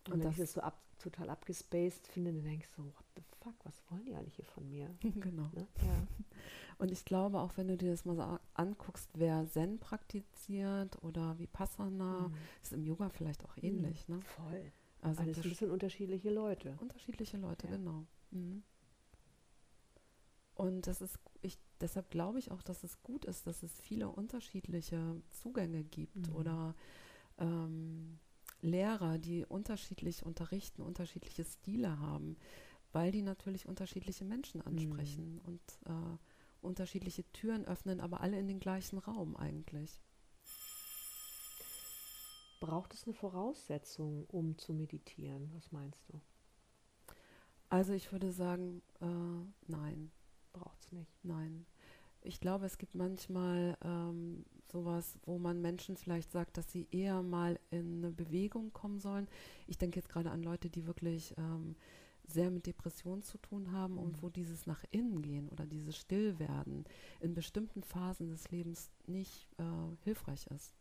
Und, 0.06 0.14
Und 0.14 0.20
wenn 0.24 0.30
ich 0.30 0.36
das- 0.38 0.46
das 0.48 0.52
so 0.54 0.60
ab, 0.62 0.80
total 0.98 1.28
abgespaced 1.28 2.06
finde, 2.06 2.32
dann 2.32 2.44
denke 2.44 2.64
ich 2.64 2.68
so, 2.68 2.82
what 2.84 3.04
the 3.16 3.22
fuck, 3.42 3.54
was 3.64 3.82
wollen 3.90 4.04
die 4.06 4.14
eigentlich 4.14 4.36
hier 4.36 4.46
von 4.46 4.66
mir? 4.70 4.88
genau. 5.34 5.50
Ne? 5.52 5.66
Ja. 5.82 6.06
Und 6.78 6.92
ich 6.92 7.04
glaube, 7.06 7.40
auch 7.40 7.56
wenn 7.56 7.68
du 7.68 7.76
dir 7.76 7.90
das 7.90 8.04
mal 8.04 8.16
so 8.16 8.38
anguckst, 8.54 9.08
wer 9.14 9.46
Zen 9.48 9.78
praktiziert 9.78 11.02
oder 11.02 11.38
Vipassana, 11.38 12.28
Mhm. 12.28 12.34
ist 12.62 12.72
im 12.72 12.84
Yoga 12.84 13.08
vielleicht 13.08 13.44
auch 13.44 13.56
ähnlich. 13.56 14.06
Ne? 14.08 14.20
Voll. 14.22 14.72
Also 15.00 15.22
Alles 15.22 15.38
ein 15.38 15.42
bisschen 15.50 15.70
unterschiedliche 15.70 16.30
Leute. 16.30 16.76
unterschiedliche 16.80 17.38
Leute, 17.38 17.66
Ja. 17.66 17.76
genau. 17.76 18.04
Mhm. 18.30 18.62
Und 20.54 20.86
das 20.86 21.00
ist, 21.02 21.18
ich, 21.42 21.58
deshalb 21.80 22.10
glaube 22.10 22.38
ich 22.38 22.50
auch, 22.50 22.62
dass 22.62 22.82
es 22.82 23.02
gut 23.02 23.24
ist, 23.26 23.46
dass 23.46 23.62
es 23.62 23.78
viele 23.80 24.08
unterschiedliche 24.08 25.20
Zugänge 25.30 25.84
gibt 25.84 26.28
Mhm. 26.28 26.34
oder 26.36 26.74
ähm, 27.38 28.18
Lehrer, 28.62 29.18
die 29.18 29.44
unterschiedlich 29.44 30.24
unterrichten, 30.24 30.80
unterschiedliche 30.82 31.44
Stile 31.44 31.98
haben, 32.00 32.36
weil 32.92 33.12
die 33.12 33.22
natürlich 33.22 33.66
unterschiedliche 33.66 34.24
Menschen 34.24 34.60
Mhm. 34.60 34.66
ansprechen 34.66 35.40
und 35.44 35.60
äh, 35.84 36.16
unterschiedliche 36.66 37.24
Türen 37.32 37.64
öffnen, 37.64 38.00
aber 38.00 38.20
alle 38.20 38.38
in 38.38 38.48
den 38.48 38.60
gleichen 38.60 38.98
Raum 38.98 39.36
eigentlich. 39.36 40.00
Braucht 42.60 42.94
es 42.94 43.04
eine 43.04 43.14
Voraussetzung, 43.14 44.24
um 44.26 44.56
zu 44.58 44.72
meditieren? 44.72 45.50
Was 45.54 45.70
meinst 45.72 46.08
du? 46.08 46.20
Also 47.68 47.92
ich 47.92 48.12
würde 48.12 48.32
sagen, 48.32 48.82
äh, 49.00 49.70
nein. 49.70 50.10
Braucht 50.52 50.80
es 50.80 50.92
nicht. 50.92 51.12
Nein. 51.22 51.66
Ich 52.22 52.40
glaube, 52.40 52.66
es 52.66 52.78
gibt 52.78 52.94
manchmal 52.94 53.76
ähm, 53.84 54.44
sowas, 54.72 55.18
wo 55.24 55.38
man 55.38 55.60
Menschen 55.60 55.96
vielleicht 55.96 56.32
sagt, 56.32 56.56
dass 56.56 56.70
sie 56.72 56.88
eher 56.90 57.22
mal 57.22 57.60
in 57.70 57.98
eine 57.98 58.10
Bewegung 58.10 58.72
kommen 58.72 59.00
sollen. 59.00 59.28
Ich 59.66 59.78
denke 59.78 59.96
jetzt 59.96 60.08
gerade 60.08 60.30
an 60.30 60.42
Leute, 60.42 60.70
die 60.70 60.86
wirklich 60.86 61.34
ähm, 61.36 61.76
sehr 62.28 62.50
mit 62.50 62.66
Depressionen 62.66 63.22
zu 63.22 63.38
tun 63.38 63.72
haben 63.72 63.98
und 63.98 64.16
Mhm. 64.16 64.22
wo 64.22 64.28
dieses 64.30 64.66
nach 64.66 64.84
innen 64.90 65.22
gehen 65.22 65.48
oder 65.48 65.66
dieses 65.66 65.96
Stillwerden 65.96 66.84
in 67.20 67.34
bestimmten 67.34 67.82
Phasen 67.82 68.28
des 68.28 68.50
Lebens 68.50 68.90
nicht 69.06 69.48
äh, 69.58 69.64
hilfreich 70.04 70.46
ist. 70.48 70.74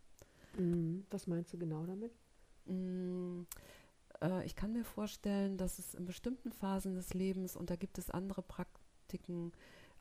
Mhm. 0.57 1.05
Was 1.09 1.27
meinst 1.27 1.53
du 1.53 1.57
genau 1.57 1.85
damit? 1.85 2.11
Mm, 2.65 3.43
äh, 4.21 4.45
ich 4.45 4.55
kann 4.55 4.73
mir 4.73 4.83
vorstellen, 4.85 5.57
dass 5.57 5.79
es 5.79 5.93
in 5.93 6.05
bestimmten 6.05 6.51
Phasen 6.51 6.95
des 6.95 7.13
Lebens, 7.13 7.55
und 7.55 7.69
da 7.69 7.75
gibt 7.75 7.97
es 7.97 8.09
andere 8.09 8.41
Praktiken, 8.41 9.51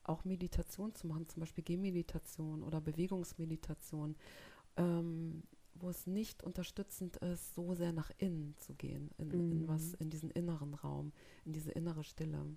auch 0.02 0.24
Meditation 0.24 0.94
zu 0.94 1.06
machen, 1.06 1.28
zum 1.28 1.40
Beispiel 1.40 1.64
Gehmeditation 1.64 2.62
oder 2.62 2.80
Bewegungsmeditation, 2.80 4.16
ähm, 4.76 5.42
wo 5.74 5.88
es 5.90 6.06
nicht 6.06 6.42
unterstützend 6.42 7.16
ist, 7.18 7.54
so 7.54 7.74
sehr 7.74 7.92
nach 7.92 8.10
innen 8.18 8.56
zu 8.58 8.74
gehen, 8.74 9.10
in, 9.18 9.30
in 9.48 9.66
was, 9.68 9.92
Mhm. 9.92 9.96
in 9.96 10.10
diesen 10.10 10.30
inneren 10.30 10.74
Raum, 10.74 11.12
in 11.44 11.52
diese 11.52 11.72
innere 11.72 12.04
Stille. 12.04 12.56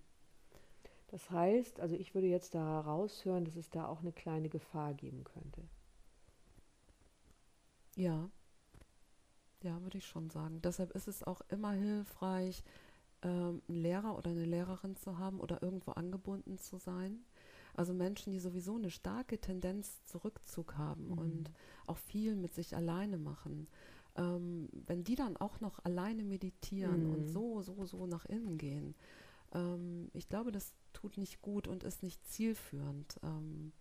Das 1.07 1.29
heißt, 1.31 1.81
also 1.81 1.95
ich 1.95 2.13
würde 2.15 2.27
jetzt 2.27 2.55
da 2.55 2.79
raushören, 2.79 3.43
dass 3.43 3.57
es 3.57 3.69
da 3.69 3.87
auch 3.87 3.99
eine 3.99 4.13
kleine 4.13 4.47
Gefahr 4.47 4.93
geben 4.93 5.23
könnte. 5.25 5.67
Ja, 7.95 8.29
ja, 9.63 9.81
würde 9.81 9.97
ich 9.97 10.05
schon 10.07 10.29
sagen. 10.29 10.61
Deshalb 10.61 10.91
ist 10.91 11.07
es 11.07 11.23
auch 11.23 11.41
immer 11.49 11.71
hilfreich, 11.71 12.63
ähm, 13.23 13.61
einen 13.69 13.81
Lehrer 13.81 14.17
oder 14.17 14.31
eine 14.31 14.45
Lehrerin 14.45 14.95
zu 14.95 15.17
haben 15.17 15.39
oder 15.39 15.63
irgendwo 15.63 15.91
angebunden 15.91 16.57
zu 16.59 16.77
sein. 16.77 17.25
Also 17.77 17.93
Menschen, 17.93 18.33
die 18.33 18.39
sowieso 18.39 18.75
eine 18.75 18.91
starke 18.91 19.39
Tendenz 19.39 20.03
zu 20.05 20.19
Rückzug 20.19 20.77
haben 20.77 21.13
Mhm. 21.17 21.17
und 21.17 21.51
auch 21.87 21.97
viel 21.97 22.35
mit 22.35 22.53
sich 22.53 22.75
alleine 22.75 23.17
machen. 23.19 23.67
Ähm, 24.17 24.69
wenn 24.87 25.03
die 25.05 25.15
dann 25.15 25.37
auch 25.37 25.61
noch 25.61 25.79
alleine 25.85 26.23
meditieren 26.25 27.05
und 27.05 27.27
Mhm. 27.27 27.29
so, 27.29 27.61
so, 27.61 27.85
so 27.85 28.07
nach 28.07 28.25
innen 28.25 28.57
gehen, 28.57 28.95
ähm, 29.53 30.09
ich 30.13 30.29
glaube, 30.29 30.51
das 30.51 30.73
tut 30.93 31.17
nicht 31.17 31.41
gut 31.41 31.67
und 31.67 31.83
ist 31.83 32.03
nicht 32.03 32.25
zielführend. 32.27 33.19
Ähm, 33.23 33.73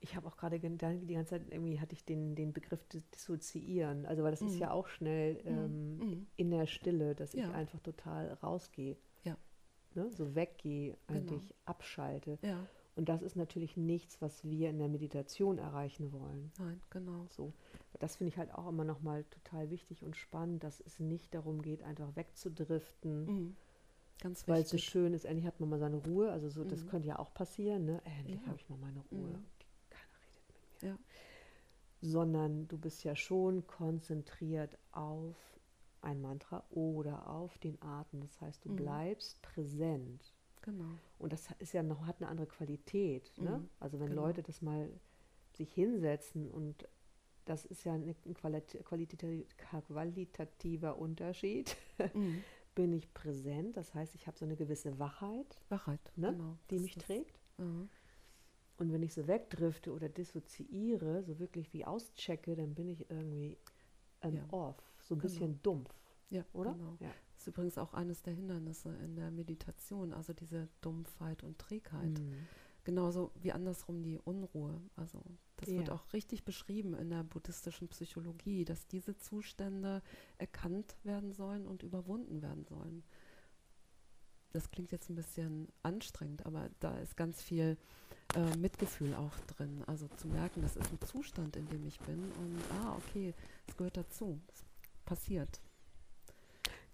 Ich 0.00 0.16
habe 0.16 0.26
auch 0.26 0.36
gerade 0.36 0.58
gedacht, 0.58 0.96
die 1.02 1.14
ganze 1.14 1.30
Zeit 1.30 1.50
irgendwie 1.50 1.78
hatte 1.80 1.94
ich 1.94 2.04
den, 2.04 2.34
den 2.34 2.52
Begriff 2.52 2.84
dis- 2.88 3.08
dissoziieren. 3.10 4.04
Also 4.06 4.22
weil 4.22 4.32
das 4.32 4.42
ist 4.42 4.54
Mhm. 4.54 4.60
ja 4.60 4.70
auch 4.72 4.88
schnell 4.88 5.40
ähm, 5.46 5.98
mhm. 5.98 6.26
in 6.36 6.50
der 6.50 6.66
Stille, 6.66 7.14
dass 7.14 7.34
ich 7.34 7.40
Ja. 7.40 7.52
einfach 7.52 7.80
total 7.80 8.32
rausgehe. 8.42 8.96
Ne? 9.96 10.10
So 10.10 10.34
weggehe, 10.34 10.96
Genau. 11.06 11.20
eigentlich 11.20 11.54
abschalte. 11.64 12.38
Ja, 12.42 12.66
Und 12.94 13.08
das 13.08 13.22
ist 13.22 13.36
natürlich 13.36 13.76
nichts, 13.76 14.20
was 14.20 14.44
wir 14.44 14.68
in 14.70 14.78
der 14.78 14.88
Meditation 14.88 15.58
erreichen 15.58 16.12
wollen. 16.12 16.52
nein, 16.58 16.80
genau. 16.90 17.26
So. 17.30 17.52
Das 18.00 18.16
finde 18.16 18.28
ich 18.30 18.36
halt 18.38 18.52
auch 18.54 18.68
immer 18.68 18.84
nochmal 18.84 19.24
total 19.24 19.70
wichtig 19.70 20.02
und 20.04 20.16
spannend, 20.16 20.62
dass 20.64 20.80
es 20.80 20.98
nicht 21.00 21.32
darum 21.34 21.62
geht, 21.62 21.82
einfach 21.82 22.14
wegzudriften, 22.16 23.24
Mhm. 23.26 23.56
Ganz 24.20 24.46
weil 24.46 24.62
es 24.62 24.68
so 24.70 24.78
schön 24.78 25.14
ist, 25.14 25.24
endlich 25.24 25.46
hat 25.46 25.58
man 25.58 25.68
mal 25.68 25.80
seine 25.80 25.96
Ruhe. 25.96 26.30
Also 26.30 26.48
so, 26.48 26.62
das 26.64 26.84
Mhm. 26.84 26.88
könnte 26.90 27.08
ja 27.08 27.18
auch 27.18 27.34
passieren, 27.34 27.84
ne? 27.86 28.00
Endlich 28.04 28.40
Ja. 28.40 28.46
habe 28.46 28.56
ich 28.56 28.68
mal 28.68 28.78
meine 28.78 29.00
Ruhe. 29.10 29.30
Mhm. 29.30 29.44
Keiner 29.90 30.18
redet 30.22 30.44
mit 30.48 30.82
mir. 30.82 30.88
Ja. 30.90 30.98
Sondern 32.00 32.68
du 32.68 32.78
bist 32.78 33.02
ja 33.04 33.14
schon 33.16 33.66
konzentriert 33.66 34.76
auf 34.92 35.36
ein 36.02 36.20
Mantra 36.20 36.64
oder 36.70 37.28
auf 37.28 37.58
den 37.58 37.80
Atem. 37.82 38.20
Das 38.20 38.40
heißt, 38.40 38.64
du 38.64 38.70
Mhm. 38.70 38.76
bleibst 38.76 39.40
präsent. 39.42 40.34
Genau. 40.62 40.90
Und 41.18 41.32
das 41.32 41.48
ist 41.58 41.72
ja 41.72 41.82
noch, 41.82 42.06
hat 42.06 42.20
eine 42.20 42.28
andere 42.28 42.46
Qualität. 42.46 43.32
Ne? 43.38 43.58
Mhm, 43.58 43.68
Also 43.80 43.98
wenn 44.00 44.10
genau. 44.10 44.22
Leute 44.26 44.42
das 44.42 44.62
mal 44.62 44.88
sich 45.56 45.72
hinsetzen 45.72 46.50
und 46.50 46.88
das 47.44 47.64
ist 47.64 47.84
ja 47.84 47.94
ein 47.94 48.14
qualit 48.34 48.78
qualitativ, 48.84 49.56
qualitativer 49.56 50.98
Unterschied. 50.98 51.76
Mhm. 52.14 52.42
Bin 52.74 52.94
ich 52.94 53.12
präsent, 53.12 53.76
das 53.76 53.92
heißt, 53.92 54.14
ich 54.14 54.26
habe 54.26 54.38
so 54.38 54.46
eine 54.46 54.56
gewisse 54.56 54.98
Wachheit, 54.98 55.60
Wachheit, 55.68 56.00
Ne? 56.16 56.32
genau. 56.32 56.56
die 56.70 56.78
mich 56.78 56.96
ist- 56.96 57.04
trägt. 57.04 57.38
Mhm. 57.58 57.90
Und 58.78 58.92
wenn 58.92 59.02
ich 59.02 59.12
so 59.12 59.26
wegdrifte 59.26 59.92
oder 59.92 60.08
dissoziiere, 60.08 61.22
so 61.22 61.38
wirklich 61.38 61.72
wie 61.74 61.84
auschecke, 61.84 62.56
dann 62.56 62.74
bin 62.74 62.88
ich 62.88 63.10
irgendwie 63.10 63.58
ähm, 64.22 64.36
Ja. 64.36 64.44
off, 64.52 64.91
so 65.12 65.16
ein 65.16 65.20
Genau. 65.20 65.32
bisschen 65.32 65.62
dumpf, 65.62 65.90
Ja, 66.30 66.44
oder? 66.52 66.72
Genau. 66.72 66.96
Ja. 67.00 67.08
Das 67.34 67.42
ist 67.42 67.46
übrigens 67.48 67.78
auch 67.78 67.92
eines 67.94 68.22
der 68.22 68.34
Hindernisse 68.34 68.94
in 69.04 69.16
der 69.16 69.30
Meditation, 69.30 70.12
also 70.12 70.32
diese 70.32 70.68
Dumpfheit 70.80 71.42
und 71.42 71.58
Trägheit. 71.58 72.18
Mhm. 72.18 72.46
Genauso 72.84 73.30
wie 73.40 73.52
andersrum 73.52 74.02
die 74.02 74.18
Unruhe. 74.18 74.80
Also 74.96 75.22
das 75.56 75.68
wird 75.68 75.88
Ja. 75.88 75.94
auch 75.94 76.12
richtig 76.12 76.44
beschrieben 76.44 76.94
in 76.94 77.10
der 77.10 77.22
buddhistischen 77.22 77.88
Psychologie, 77.88 78.64
dass 78.64 78.86
diese 78.88 79.16
Zustände 79.16 80.02
erkannt 80.38 80.96
werden 81.04 81.32
sollen 81.32 81.66
und 81.68 81.82
überwunden 81.84 82.42
werden 82.42 82.64
sollen. 82.64 83.04
Das 84.52 84.70
klingt 84.70 84.92
jetzt 84.92 85.08
ein 85.08 85.14
bisschen 85.14 85.68
anstrengend, 85.82 86.44
aber 86.44 86.68
da 86.80 86.98
ist 86.98 87.16
ganz 87.16 87.40
viel 87.40 87.78
äh, 88.34 88.56
Mitgefühl 88.56 89.14
auch 89.14 89.34
drin. 89.46 89.82
Also 89.86 90.08
zu 90.08 90.26
merken, 90.28 90.60
das 90.62 90.76
ist 90.76 90.90
ein 90.92 91.00
Zustand, 91.06 91.56
in 91.56 91.66
dem 91.68 91.86
ich 91.86 91.98
bin 92.00 92.18
und 92.32 92.58
ah, 92.80 92.96
okay, 92.96 93.34
es 93.66 93.76
gehört 93.76 93.96
dazu. 93.96 94.40
Es 94.48 94.64
passiert. 95.04 95.60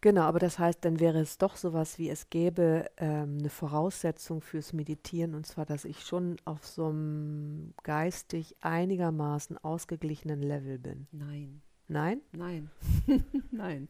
Genau, 0.01 0.23
aber 0.23 0.39
das 0.39 0.61
heißt, 0.61 0.85
dann 0.85 1.01
wäre 1.01 1.19
es 1.19 1.39
doch 1.39 1.57
sowas 1.57 1.99
wie, 1.99 2.09
es 2.09 2.31
gäbe 2.31 2.87
ähm, 2.99 3.39
eine 3.41 3.51
Voraussetzung 3.51 4.41
fürs 4.43 4.73
Meditieren, 4.73 5.35
und 5.35 5.45
zwar, 5.45 5.67
dass 5.67 5.85
ich 5.85 6.01
schon 6.05 6.37
auf 6.45 6.65
so 6.65 6.87
einem 6.87 7.75
geistig 7.83 8.55
einigermaßen 8.61 9.59
ausgeglichenen 9.59 10.41
Level 10.41 10.79
bin. 10.79 11.09
Nein. 11.11 11.63
Nein? 11.89 12.21
Nein, 12.33 12.71
nein. 13.51 13.89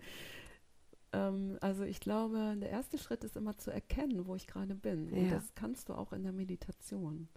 Ähm, 1.13 1.59
also 1.61 1.83
ich 1.85 2.01
glaube, 2.01 2.57
der 2.59 2.71
erste 2.71 2.97
Schritt 2.97 3.25
ist 3.25 3.37
immer 3.37 3.59
zu 3.59 3.71
erkennen, 3.71 4.27
wo 4.27 4.35
ich 4.35 4.47
gerade 4.47 4.75
bin. 4.75 5.13
Und 5.13 5.27
Ja. 5.27 5.31
das 5.31 5.55
kannst 5.55 5.89
du 5.91 5.95
auch 5.95 6.13
in 6.13 6.23
der 6.23 6.33
Meditation. 6.33 7.29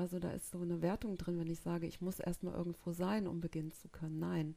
Also 0.00 0.18
da 0.18 0.30
ist 0.30 0.50
so 0.50 0.60
eine 0.60 0.80
Wertung 0.80 1.18
drin, 1.18 1.38
wenn 1.38 1.50
ich 1.50 1.60
sage, 1.60 1.86
ich 1.86 2.00
muss 2.00 2.20
erstmal 2.20 2.54
irgendwo 2.54 2.92
sein, 2.92 3.26
um 3.26 3.40
beginnen 3.40 3.70
zu 3.72 3.88
können. 3.90 4.18
Nein, 4.18 4.54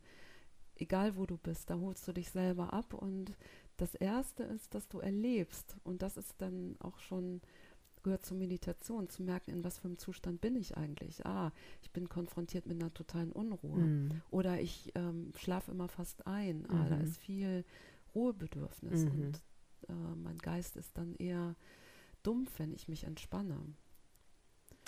egal 0.76 1.18
wo 1.18 1.26
du 1.26 1.38
bist, 1.38 1.70
da 1.70 1.78
holst 1.78 2.08
du 2.08 2.14
dich 2.14 2.30
selber 2.30 2.72
ab 2.72 2.94
und 2.94 3.34
das 3.76 3.94
Erste 3.96 4.44
ist, 4.44 4.74
dass 4.74 4.88
du 4.88 5.00
erlebst 5.00 5.76
und 5.84 6.02
das 6.02 6.16
ist 6.16 6.36
dann 6.38 6.78
auch 6.80 6.98
schon 7.00 7.42
gehört 8.04 8.26
zur 8.26 8.38
Meditation, 8.38 9.10
zu 9.10 9.22
merken, 9.24 9.52
in 9.52 9.64
was 9.66 9.80
für 9.80 9.86
einem 9.90 9.98
Zustand 9.98 10.40
bin 10.40 10.56
ich 10.56 10.78
eigentlich. 10.78 11.26
Ah, 11.26 11.52
ich 11.82 11.92
bin 11.92 12.08
konfrontiert 12.08 12.66
mit 12.66 12.82
einer 12.82 12.94
totalen 12.94 13.32
Unruhe. 13.34 13.80
Mhm. 13.80 14.22
Oder 14.32 14.62
ich 14.62 14.92
ähm, 14.96 15.32
schlafe 15.38 15.72
immer 15.72 15.88
fast 15.90 16.26
ein. 16.26 16.66
Ah, 16.70 16.88
da 16.90 16.96
Mhm. 16.98 17.04
ist 17.04 17.18
viel 17.18 17.66
Ruhebedürfnis 18.16 19.04
Mhm. 19.06 19.12
und 19.12 19.44
äh, 19.90 20.16
mein 20.16 20.38
Geist 20.38 20.76
ist 20.78 20.98
dann 20.98 21.16
eher 21.16 21.56
dumpf, 22.24 22.60
wenn 22.60 22.74
ich 22.74 22.88
mich 22.88 23.04
entspanne. 23.06 23.58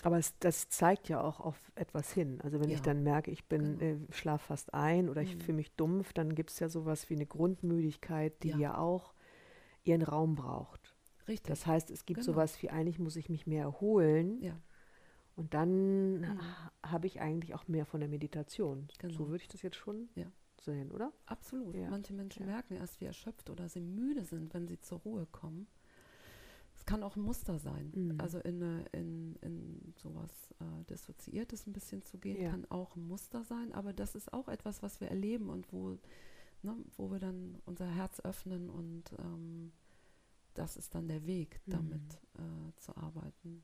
Aber 0.05 0.17
es, 0.19 0.37
das 0.39 0.69
zeigt 0.69 1.09
ja 1.09 1.19
auch 1.21 1.39
auf 1.39 1.59
etwas 1.75 2.11
hin. 2.13 2.39
Also 2.41 2.59
wenn 2.59 2.69
ich 2.69 2.77
Ja. 2.77 2.83
dann 2.83 3.01
merke, 3.03 3.31
ich 3.31 3.45
bin, 3.45 3.79
Genau. 3.79 4.03
äh, 4.05 4.13
schlaf 4.13 4.43
fast 4.43 4.73
ein 4.73 5.09
oder 5.09 5.21
ich 5.23 5.35
Mhm. 5.35 5.39
fühle 5.41 5.55
mich 5.57 5.71
dumpf, 5.75 6.13
dann 6.13 6.35
gibt 6.35 6.51
es 6.51 6.59
ja 6.59 6.69
sowas 6.69 7.09
wie 7.09 7.15
eine 7.15 7.25
Grundmüdigkeit, 7.25 8.43
die 8.43 8.49
Ja. 8.49 8.57
ja, 8.57 8.77
auch 8.77 9.13
ihren 9.83 10.03
Raum 10.03 10.35
braucht. 10.35 10.95
Richtig. 11.27 11.47
Das 11.47 11.65
heißt, 11.65 11.89
es 11.89 12.05
gibt 12.05 12.19
Genau. 12.21 12.33
sowas 12.33 12.61
wie, 12.61 12.69
eigentlich 12.69 12.99
muss 12.99 13.15
ich 13.15 13.29
mich 13.29 13.47
mehr 13.47 13.63
erholen 13.63 14.39
ja, 14.41 14.59
und 15.35 15.55
dann 15.55 16.19
Mhm. 16.19 16.39
ha- 16.39 16.71
habe 16.91 17.07
ich 17.07 17.19
eigentlich 17.19 17.55
auch 17.55 17.67
mehr 17.67 17.85
von 17.87 17.99
der 17.99 18.09
Meditation. 18.09 18.87
Genau. 18.99 19.11
So 19.13 19.27
würde 19.29 19.41
ich 19.43 19.47
das 19.49 19.63
jetzt 19.63 19.75
schon 19.77 20.09
Ja. 20.15 20.27
sehen, 20.61 20.91
oder? 20.91 21.11
absolut. 21.25 21.75
Ja. 21.75 21.89
Manche 21.89 22.13
Menschen 22.13 22.45
merken 22.45 22.75
erst, 22.75 23.01
wie 23.01 23.05
erschöpft 23.05 23.49
oder 23.49 23.67
sie 23.69 23.81
müde 23.81 24.23
sind, 24.23 24.53
wenn 24.53 24.67
sie 24.67 24.79
zur 24.79 24.99
Ruhe 24.99 25.25
kommen. 25.31 25.65
Es 26.85 26.91
kann 26.91 27.01
auch 27.01 27.15
ein 27.15 27.23
Muster 27.23 27.57
sein. 27.57 27.91
Mhm. 27.95 28.21
Also 28.21 28.37
in, 28.37 28.61
in, 28.91 29.35
in 29.41 29.93
sowas 29.97 30.29
äh, 30.59 30.83
Dissoziiertes 30.87 31.65
ein 31.65 31.73
bisschen 31.73 32.03
zu 32.03 32.19
gehen, 32.19 32.39
Ja. 32.39 32.51
kann 32.51 32.65
auch 32.69 32.95
ein 32.95 33.07
Muster 33.07 33.43
sein. 33.43 33.73
Aber 33.73 33.91
das 33.91 34.13
ist 34.13 34.31
auch 34.33 34.47
etwas, 34.47 34.83
was 34.83 35.01
wir 35.01 35.07
erleben 35.07 35.49
und 35.49 35.73
wo, 35.73 35.97
ne, 36.61 36.77
wo 36.95 37.09
wir 37.09 37.17
dann 37.17 37.57
unser 37.65 37.87
Herz 37.87 38.19
öffnen 38.19 38.69
und 38.69 39.03
ähm, 39.17 39.71
das 40.53 40.77
ist 40.77 40.93
dann 40.93 41.07
der 41.07 41.25
Weg, 41.25 41.59
Mhm. 41.65 41.71
damit 41.71 42.21
äh, 42.37 42.79
zu 42.79 42.95
arbeiten. 42.95 43.63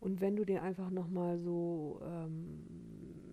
Und 0.00 0.20
wenn 0.20 0.34
du 0.34 0.44
dir 0.44 0.62
einfach 0.64 0.90
nochmal 0.90 1.38
so, 1.38 2.00
ähm, 2.02 2.66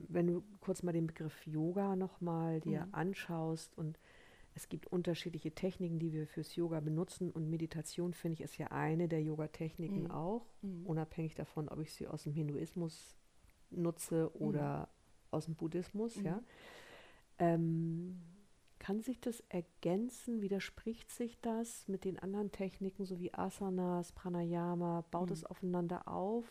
wenn 0.08 0.28
du 0.28 0.43
kurz 0.62 0.84
mal 0.84 0.93
den 0.93 1.08
Begriff 1.08 1.48
Yoga 1.48 1.96
nochmal 1.96 2.62
dir 2.62 2.86
Mhm. 2.86 2.93
anschaust 2.93 3.76
und 3.76 3.98
es 4.56 4.70
gibt 4.70 4.88
unterschiedliche 4.88 5.52
Techniken, 5.54 6.00
die 6.00 6.13
wir 6.13 6.28
fürs 6.28 6.56
Yoga 6.56 6.80
benutzen 6.80 7.32
und 7.32 7.50
Meditation, 7.50 8.13
finde 8.13 8.36
ich, 8.36 8.42
ist 8.42 8.58
ja 8.58 8.68
eine 8.68 9.08
der 9.08 9.22
Yoga-Techniken 9.22 10.04
Mhm. 10.04 10.12
auch, 10.12 10.46
Mhm. 10.62 10.86
unabhängig 10.86 11.36
davon, 11.36 11.70
ob 11.70 11.80
ich 11.80 11.94
sie 11.94 12.08
aus 12.08 12.24
dem 12.24 12.34
Hinduismus 12.34 13.16
nutze 13.72 14.36
oder 14.38 14.89
aus 15.32 15.46
dem 15.46 15.56
Buddhismus, 15.56 16.16
ja. 16.22 16.38
Mhm. 16.38 16.44
Ähm, 17.39 18.22
kann 18.80 19.02
sich 19.02 19.20
das 19.20 19.39
ergänzen? 19.50 20.42
Widerspricht 20.42 21.10
sich 21.10 21.39
das 21.42 21.88
mit 21.88 22.04
den 22.04 22.20
anderen 22.20 22.52
Techniken, 22.52 23.06
so 23.06 23.20
wie 23.20 23.34
Asanas, 23.34 24.12
Pranayama? 24.12 25.06
Baut 25.10 25.30
Mhm. 25.30 25.34
es 25.34 25.46
aufeinander 25.46 26.08
auf? 26.08 26.46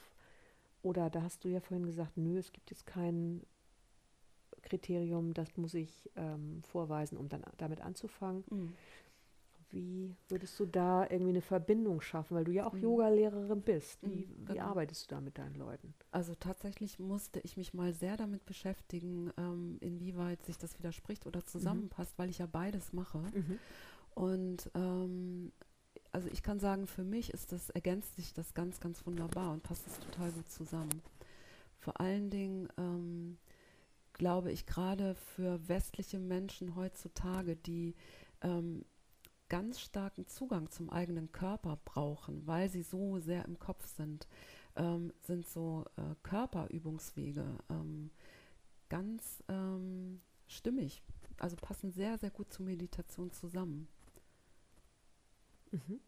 Oder 0.83 1.11
da 1.11 1.23
hast 1.23 1.45
du 1.45 1.49
ja 1.49 1.61
vorhin 1.61 1.87
gesagt, 1.87 2.17
nö, 2.17 2.39
es 2.39 2.51
gibt 2.53 2.71
jetzt 2.71 2.87
kein 2.87 3.43
Kriterium, 4.63 5.35
das 5.35 5.57
muss 5.57 5.75
ich 5.75 6.11
ähm, 6.17 6.63
vorweisen, 6.63 7.17
um 7.19 7.29
dann 7.29 7.43
damit 7.59 7.81
anzufangen. 7.81 8.45
Mhm. 8.51 8.73
Wie 9.71 10.15
würdest 10.29 10.61
du 10.61 10.67
da 10.67 11.05
irgendwie 11.09 11.31
eine 11.31 11.41
Verbindung 11.41 12.03
schaffen? 12.03 12.37
Weil 12.37 12.45
du 12.45 12.53
ja 12.53 12.67
auch 12.67 12.75
Mhm. 12.75 12.83
Yogalehrerin 12.83 13.63
bist. 13.63 14.03
Wie, 14.03 14.27
Mhm, 14.27 14.35
wie 14.41 14.45
genau. 14.53 14.65
arbeitest 14.67 15.11
du 15.11 15.15
da 15.15 15.21
mit 15.23 15.39
deinen 15.39 15.55
Leuten? 15.55 15.95
Also 16.11 16.35
tatsächlich 16.35 16.99
musste 16.99 17.41
ich 17.41 17.57
mich 17.57 17.73
mal 17.73 17.95
sehr 17.95 18.19
damit 18.19 18.45
beschäftigen, 18.45 19.31
ähm, 19.39 19.79
inwieweit 19.81 20.45
sich 20.45 20.59
das 20.59 20.79
widerspricht 20.79 21.27
oder 21.27 21.43
zusammenpasst, 21.47 22.19
weil 22.19 22.29
ich 22.29 22.39
ja 22.39 22.47
beides 22.47 22.93
mache. 22.93 23.23
Und 24.15 24.71
ähm, 24.75 25.53
also 26.11 26.29
ich 26.31 26.43
kann 26.43 26.61
sagen, 26.61 26.87
für 26.87 27.05
mich 27.05 27.33
ist 27.33 27.53
das, 27.53 27.71
ergänzt 27.71 28.17
sich 28.17 28.35
das 28.35 28.53
ganz, 28.53 28.79
ganz 28.79 29.07
wunderbar 29.07 29.53
und 29.53 29.63
passt 29.63 29.87
es 29.87 29.99
total 30.01 30.31
gut 30.33 30.51
zusammen. 30.51 31.01
Vor 31.79 31.99
allen 31.99 32.29
Dingen 32.29 32.69
ähm, 32.77 33.39
glaube 34.13 34.53
ich 34.53 34.67
gerade 34.67 35.15
für 35.15 35.69
westliche 35.69 36.19
Menschen 36.19 36.77
heutzutage, 36.77 37.57
die 37.57 37.95
ähm, 38.43 38.85
ganz 39.49 39.81
starken 39.81 40.27
Zugang 40.27 40.71
zum 40.71 40.89
eigenen 40.91 41.31
Körper 41.31 41.79
brauchen, 41.85 42.47
weil 42.47 42.71
sie 42.71 42.83
so 42.83 43.19
sehr 43.19 43.45
im 43.45 43.59
Kopf 43.59 43.87
sind, 43.87 44.27
ähm, 44.77 45.13
sind 45.21 45.47
so 45.47 45.85
äh, 45.97 46.15
Körperübungswege 46.23 47.59
ähm, 47.69 48.11
ganz 48.89 49.43
ähm, 49.49 50.21
stimmig. 50.47 51.03
Also 51.39 51.57
passen 51.57 51.93
sehr, 51.93 52.19
sehr 52.19 52.31
gut 52.31 52.53
zur 52.53 52.65
Meditation 52.65 53.31
zusammen. 53.33 53.89
Mhm. 55.71 56.01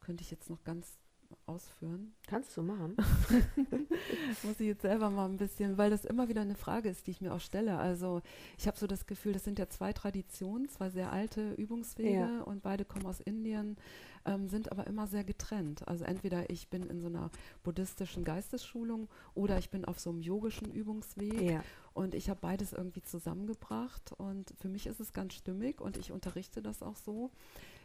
Könnte 0.00 0.22
ich 0.22 0.30
jetzt 0.30 0.50
noch 0.50 0.64
ganz 0.64 0.98
ausführen. 1.46 2.12
Kannst 2.26 2.56
du 2.56 2.62
machen. 2.62 2.96
Muss 4.42 4.60
ich 4.60 4.66
jetzt 4.66 4.82
selber 4.82 5.10
mal 5.10 5.26
ein 5.26 5.36
bisschen, 5.36 5.78
weil 5.78 5.90
das 5.90 6.04
immer 6.04 6.28
wieder 6.28 6.40
eine 6.42 6.54
Frage 6.54 6.88
ist, 6.88 7.06
die 7.06 7.10
ich 7.12 7.20
mir 7.20 7.32
auch 7.34 7.40
stelle. 7.40 7.78
Also 7.78 8.22
ich 8.58 8.66
habe 8.66 8.78
so 8.78 8.86
das 8.86 9.06
Gefühl, 9.06 9.32
das 9.32 9.44
sind 9.44 9.58
ja 9.58 9.68
zwei 9.68 9.92
Traditionen, 9.92 10.68
zwei 10.68 10.90
sehr 10.90 11.12
alte 11.12 11.52
Übungswege 11.54 12.10
Ja. 12.18 12.42
und 12.42 12.62
beide 12.62 12.84
kommen 12.84 13.06
aus 13.06 13.20
Indien, 13.20 13.76
ähm, 14.24 14.48
sind 14.48 14.72
aber 14.72 14.86
immer 14.86 15.06
sehr 15.06 15.24
getrennt. 15.24 15.86
Also 15.86 16.04
entweder 16.04 16.50
ich 16.50 16.68
bin 16.68 16.82
in 16.84 17.00
so 17.00 17.06
einer 17.06 17.30
buddhistischen 17.62 18.24
Geistesschulung 18.24 19.08
oder 19.34 19.58
ich 19.58 19.70
bin 19.70 19.84
auf 19.84 19.98
so 20.00 20.10
einem 20.10 20.20
yogischen 20.22 20.70
Übungsweg 20.72 21.40
Ja. 21.42 21.64
und 21.94 22.14
ich 22.14 22.28
habe 22.28 22.40
beides 22.40 22.72
irgendwie 22.72 23.02
zusammengebracht 23.02 24.12
und 24.18 24.52
für 24.60 24.68
mich 24.68 24.86
ist 24.86 25.00
es 25.00 25.12
ganz 25.12 25.34
stimmig 25.34 25.80
und 25.80 25.96
ich 25.96 26.10
unterrichte 26.12 26.62
das 26.62 26.82
auch 26.82 26.96
so. 26.96 27.30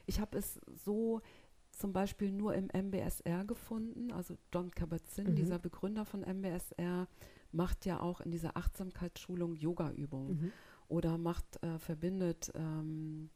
Ich 0.07 0.19
habe 0.19 0.37
es 0.39 0.59
so 0.83 1.21
zum 1.81 1.91
Beispiel 1.93 2.31
nur 2.31 2.53
im 2.55 2.69
MBSR 2.71 3.43
gefunden. 3.45 4.11
Also 4.11 4.37
John 4.53 4.71
Kabat-Zinn, 4.71 5.31
Mhm. 5.31 5.35
dieser 5.35 5.59
Begründer 5.59 6.05
von 6.05 6.23
MBSR, 6.23 7.07
macht 7.51 7.85
ja 7.85 7.99
auch 7.99 8.21
in 8.21 8.31
dieser 8.31 8.55
Achtsamkeitsschulung 8.55 9.55
Yoga-Übungen 9.55 10.39
Mhm. 10.41 10.51
oder 10.87 11.17
macht, 11.17 11.61
äh, 11.63 11.77
verbindet 11.79 12.51
ähm, 12.55 13.29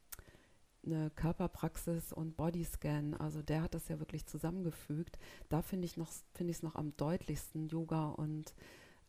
eine 0.85 1.09
Körperpraxis 1.09 2.13
und 2.13 2.37
Bodyscan. 2.37 3.15
Also 3.15 3.41
der 3.41 3.63
hat 3.63 3.73
das 3.73 3.87
ja 3.87 3.99
wirklich 3.99 4.25
zusammengefügt. 4.27 5.17
Da 5.49 5.61
finde 5.63 5.85
ich 5.85 5.97
noch, 5.97 6.11
finde 6.33 6.51
ich 6.51 6.57
es 6.57 6.63
noch 6.63 6.75
am 6.75 6.95
deutlichsten 6.95 7.67
Yoga 7.67 8.09
und 8.09 8.53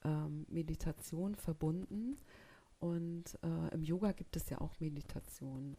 ähm, 0.05 0.47
Meditation 0.49 1.35
verbunden. 1.35 2.17
Und 2.79 3.39
äh, 3.43 3.75
im 3.75 3.83
Yoga 3.85 4.13
gibt 4.13 4.37
es 4.37 4.49
ja 4.51 4.61
auch 4.61 4.81
Meditation, 4.81 5.77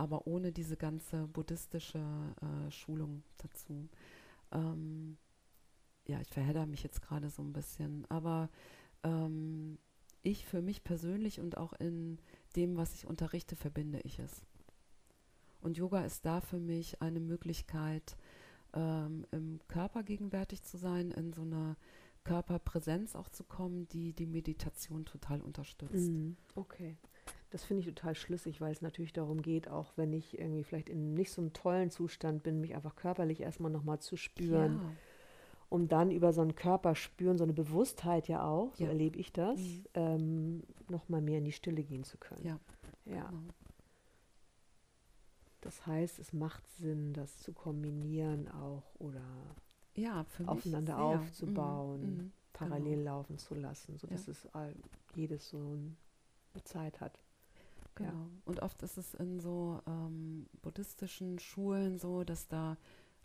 aber 0.00 0.26
ohne 0.26 0.50
diese 0.50 0.78
ganze 0.78 1.28
buddhistische 1.28 1.98
äh, 1.98 2.70
Schulung 2.70 3.22
dazu. 3.36 3.86
Ähm, 4.50 5.18
ja, 6.06 6.18
ich 6.22 6.30
verhedder 6.30 6.64
mich 6.64 6.82
jetzt 6.82 7.02
gerade 7.02 7.28
so 7.28 7.42
ein 7.42 7.52
bisschen, 7.52 8.06
aber 8.08 8.48
ähm, 9.02 9.78
ich 10.22 10.46
für 10.46 10.62
mich 10.62 10.84
persönlich 10.84 11.38
und 11.38 11.58
auch 11.58 11.74
in 11.74 12.18
dem, 12.56 12.78
was 12.78 12.94
ich 12.94 13.06
unterrichte, 13.06 13.56
verbinde 13.56 14.00
ich 14.00 14.18
es. 14.18 14.46
Und 15.60 15.76
Yoga 15.76 16.02
ist 16.06 16.24
da 16.24 16.40
für 16.40 16.58
mich 16.58 17.02
eine 17.02 17.20
Möglichkeit, 17.20 18.16
ähm, 18.72 19.26
im 19.32 19.60
Körper 19.68 20.02
gegenwärtig 20.02 20.62
zu 20.62 20.78
sein, 20.78 21.10
in 21.10 21.34
so 21.34 21.42
einer 21.42 21.76
Körperpräsenz 22.24 23.14
auch 23.14 23.28
zu 23.28 23.44
kommen, 23.44 23.86
die 23.88 24.14
die 24.14 24.26
Meditation 24.26 25.04
total 25.04 25.42
unterstützt. 25.42 26.10
Mhm. 26.10 26.38
Okay. 26.54 26.96
Das 27.50 27.64
finde 27.64 27.80
ich 27.80 27.86
total 27.94 28.14
schlüssig, 28.14 28.60
weil 28.60 28.70
es 28.72 28.80
natürlich 28.80 29.12
darum 29.12 29.42
geht, 29.42 29.68
auch 29.68 29.92
wenn 29.96 30.12
ich 30.12 30.38
irgendwie 30.38 30.62
vielleicht 30.62 30.88
in 30.88 31.14
nicht 31.14 31.32
so 31.32 31.40
einem 31.42 31.52
tollen 31.52 31.90
Zustand 31.90 32.42
bin, 32.44 32.60
mich 32.60 32.74
einfach 32.76 32.94
körperlich 32.94 33.40
erstmal 33.40 33.72
nochmal 33.72 33.98
zu 33.98 34.16
spüren, 34.16 34.74
Ja. 34.80 34.92
um 35.68 35.88
dann 35.88 36.12
über 36.12 36.32
so 36.32 36.42
einen 36.42 36.54
Körper 36.54 36.94
spüren, 36.94 37.38
so 37.38 37.44
eine 37.44 37.52
Bewusstheit 37.52 38.28
ja 38.28 38.44
auch, 38.44 38.74
so 38.76 38.84
Ja. 38.84 38.90
erlebe 38.90 39.18
ich 39.18 39.32
das, 39.32 39.58
Mhm. 39.58 39.84
ähm, 39.94 40.62
nochmal 40.88 41.20
mehr 41.22 41.38
in 41.38 41.44
die 41.44 41.50
Stille 41.52 41.82
gehen 41.82 42.04
zu 42.04 42.18
können. 42.18 42.44
Ja. 42.46 42.60
ja. 43.04 43.28
Genau. 43.28 43.42
Das 45.60 45.86
heißt, 45.86 46.18
es 46.18 46.32
macht 46.32 46.66
Sinn, 46.78 47.12
das 47.12 47.38
zu 47.38 47.52
kombinieren 47.52 48.48
auch 48.48 48.94
oder 48.98 49.22
Ja, 49.94 50.24
Aufeinander 50.46 50.94
sehr. 50.96 51.04
aufzubauen, 51.20 52.00
Mhm, 52.00 52.16
mhm, 52.24 52.32
parallel 52.52 52.96
genau. 52.98 53.16
laufen 53.16 53.38
zu 53.38 53.54
lassen, 53.54 53.98
sodass 53.98 54.26
Ja. 54.26 54.32
es 54.32 54.46
all, 54.54 54.74
jedes 55.14 55.50
so 55.50 55.58
ein- 55.58 55.96
eine 56.54 56.64
Zeit 56.64 57.00
hat. 57.00 57.18
Ja. 57.98 58.10
Genau. 58.10 58.28
Und 58.44 58.60
oft 58.62 58.82
ist 58.82 58.96
es 58.96 59.14
in 59.14 59.40
so 59.40 59.80
ähm, 59.86 60.46
buddhistischen 60.62 61.38
Schulen 61.38 61.98
so, 61.98 62.24
dass 62.24 62.48
da 62.48 62.76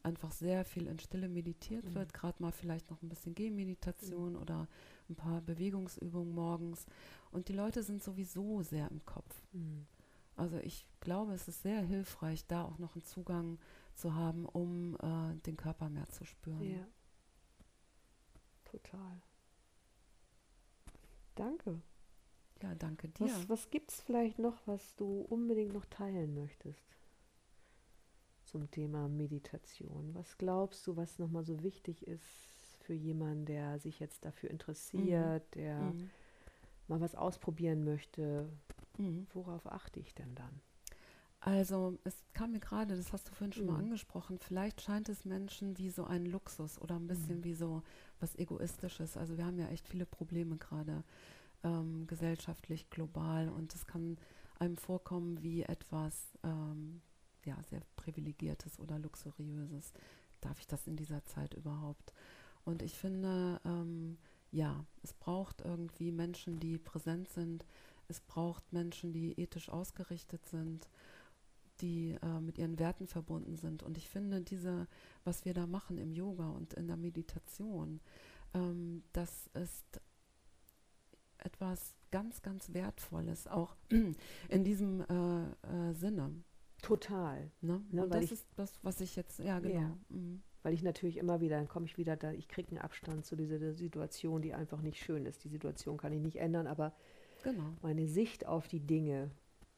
einfach 0.03 0.31
sehr 0.31 0.65
viel 0.65 0.87
in 0.87 0.99
Stille 0.99 1.27
meditiert 1.29 1.89
Mhm. 1.89 1.95
wird, 1.95 2.13
gerade 2.13 2.41
mal 2.41 2.51
vielleicht 2.51 2.89
noch 2.91 3.01
ein 3.01 3.09
bisschen 3.09 3.33
Gehmeditation 3.35 4.35
oder 4.35 4.67
ein 5.09 5.15
paar 5.15 5.41
Bewegungsübungen 5.41 6.33
morgens. 6.33 6.85
Und 7.31 7.47
die 7.47 7.53
Leute 7.53 7.83
sind 7.83 8.03
sowieso 8.03 8.61
sehr 8.61 8.89
im 8.91 9.03
Kopf. 9.05 9.41
Mhm. 9.53 9.87
Also 10.35 10.57
ich 10.57 10.85
glaube, 10.99 11.33
es 11.33 11.47
ist 11.47 11.61
sehr 11.63 11.81
hilfreich, 11.81 12.45
da 12.47 12.65
auch 12.65 12.77
noch 12.77 12.95
einen 12.95 13.03
Zugang 13.05 13.57
zu 13.95 14.13
haben, 14.15 14.45
um 14.45 14.95
äh, 14.97 15.35
den 15.45 15.57
Körper 15.57 15.89
mehr 15.89 16.07
zu 16.09 16.25
spüren. 16.25 16.61
Ja. 16.63 16.87
total. 18.65 19.21
Danke. 21.35 21.81
Ja, 22.65 22.73
danke 22.75 23.07
dir. 23.09 23.25
Was, 23.27 23.49
was 23.49 23.69
gibt 23.69 23.91
es 23.91 24.01
vielleicht 24.01 24.39
noch, 24.39 24.55
was 24.65 24.95
du 24.95 25.21
unbedingt 25.29 25.73
noch 25.73 25.85
teilen 25.85 26.33
möchtest 26.33 26.83
zum 28.45 28.69
Thema 28.71 29.07
Meditation? 29.07 30.13
Was 30.15 30.37
glaubst 30.37 30.85
du, 30.87 30.95
was 30.97 31.19
nochmal 31.19 31.43
so 31.43 31.61
wichtig 31.61 32.07
ist 32.07 32.77
für 32.81 32.93
jemanden, 32.93 33.45
der 33.45 33.79
sich 33.79 33.99
jetzt 33.99 34.25
dafür 34.25 34.49
interessiert, 34.49 35.43
der 35.55 35.77
Mhm. 35.77 36.11
mal 36.87 37.01
was 37.01 37.15
ausprobieren 37.15 37.83
möchte? 37.83 38.49
Mhm. 38.97 39.27
Worauf 39.33 39.67
achte 39.67 39.99
ich 39.99 40.15
denn 40.15 40.33
dann? 40.35 40.61
Also 41.39 41.99
es 42.03 42.15
kam 42.33 42.51
mir 42.53 42.59
gerade, 42.59 42.95
das 42.97 43.13
hast 43.13 43.29
du 43.29 43.33
vorhin 43.33 43.53
schon 43.53 43.67
mal 43.67 43.75
Mhm. 43.75 43.79
angesprochen, 43.79 44.39
vielleicht 44.39 44.81
scheint 44.81 45.09
es 45.09 45.25
Menschen 45.25 45.77
wie 45.77 45.89
so 45.91 46.05
ein 46.05 46.25
Luxus 46.25 46.79
oder 46.81 46.95
ein 46.95 47.07
bisschen 47.07 47.37
Mhm. 47.37 47.43
wie 47.43 47.53
so 47.53 47.83
was 48.19 48.35
Egoistisches. 48.35 49.15
Also 49.15 49.37
wir 49.37 49.45
haben 49.45 49.59
ja 49.59 49.67
echt 49.67 49.87
viele 49.87 50.05
Probleme 50.07 50.57
gerade 50.57 51.03
ähm, 51.63 52.07
gesellschaftlich, 52.07 52.89
global 52.89 53.49
und 53.49 53.73
es 53.73 53.85
kann 53.85 54.17
einem 54.59 54.77
vorkommen 54.77 55.41
wie 55.43 55.63
etwas 55.63 56.37
ähm, 56.43 57.01
ja, 57.43 57.57
sehr 57.69 57.81
privilegiertes 57.95 58.79
oder 58.79 58.99
luxuriöses. 58.99 59.93
Darf 60.41 60.59
ich 60.59 60.67
das 60.67 60.87
in 60.87 60.95
dieser 60.95 61.25
Zeit 61.25 61.53
überhaupt? 61.53 62.13
Und 62.63 62.81
ich 62.81 62.93
finde, 62.93 63.59
ähm, 63.65 64.17
ja, 64.51 64.85
es 65.03 65.13
braucht 65.13 65.61
irgendwie 65.61 66.11
Menschen, 66.11 66.59
die 66.59 66.77
präsent 66.77 67.29
sind. 67.29 67.65
Es 68.07 68.21
braucht 68.21 68.71
Menschen, 68.71 69.13
die 69.13 69.39
ethisch 69.39 69.69
ausgerichtet 69.69 70.45
sind 70.45 70.87
die 71.81 72.17
äh, 72.21 72.39
mit 72.39 72.57
ihren 72.57 72.79
Werten 72.79 73.07
verbunden 73.07 73.57
sind. 73.57 73.83
Und 73.83 73.97
ich 73.97 74.09
finde, 74.09 74.41
diese, 74.41 74.87
was 75.23 75.45
wir 75.45 75.53
da 75.53 75.67
machen 75.67 75.97
im 75.97 76.13
Yoga 76.13 76.49
und 76.49 76.73
in 76.73 76.87
der 76.87 76.97
Meditation, 76.97 77.99
ähm, 78.53 79.03
das 79.13 79.47
ist 79.53 80.01
etwas 81.45 81.95
ganz, 82.11 82.41
ganz 82.41 82.73
Wertvolles, 82.73 83.47
auch 83.47 83.75
in 84.49 84.63
diesem 84.63 85.01
äh, 85.01 85.89
äh, 85.89 85.93
Sinne. 85.93 86.31
Total. 86.81 87.49
Ne? 87.61 87.81
Ne, 87.91 88.03
und 88.03 88.09
weil 88.11 88.21
das 88.21 88.25
ich- 88.25 88.31
ist 88.33 88.47
das, 88.55 88.73
was 88.83 89.01
ich 89.01 89.15
jetzt, 89.15 89.39
ja 89.39 89.59
genau. 89.59 89.79
Ja. 89.81 89.97
Mhm. 90.09 90.41
Weil 90.63 90.73
ich 90.73 90.81
natürlich 90.83 91.17
immer 91.17 91.41
wieder, 91.41 91.57
dann 91.57 91.67
komme 91.67 91.85
ich 91.85 91.97
wieder 91.97 92.15
da, 92.17 92.31
ich 92.31 92.47
kriege 92.47 92.69
einen 92.69 92.79
Abstand 92.79 93.23
zu 93.25 93.35
dieser 93.35 93.73
Situation, 93.73 94.41
die 94.41 94.53
einfach 94.55 94.81
nicht 94.81 94.97
schön 94.99 95.25
ist. 95.27 95.43
Die 95.43 95.49
Situation 95.49 95.97
kann 95.97 96.11
ich 96.11 96.21
nicht 96.21 96.37
ändern, 96.37 96.65
aber 96.67 96.93
Genau. 97.43 97.75
meine 97.83 98.07
Sicht 98.07 98.47
auf 98.47 98.67
die 98.67 98.79
Dinge 98.79 99.29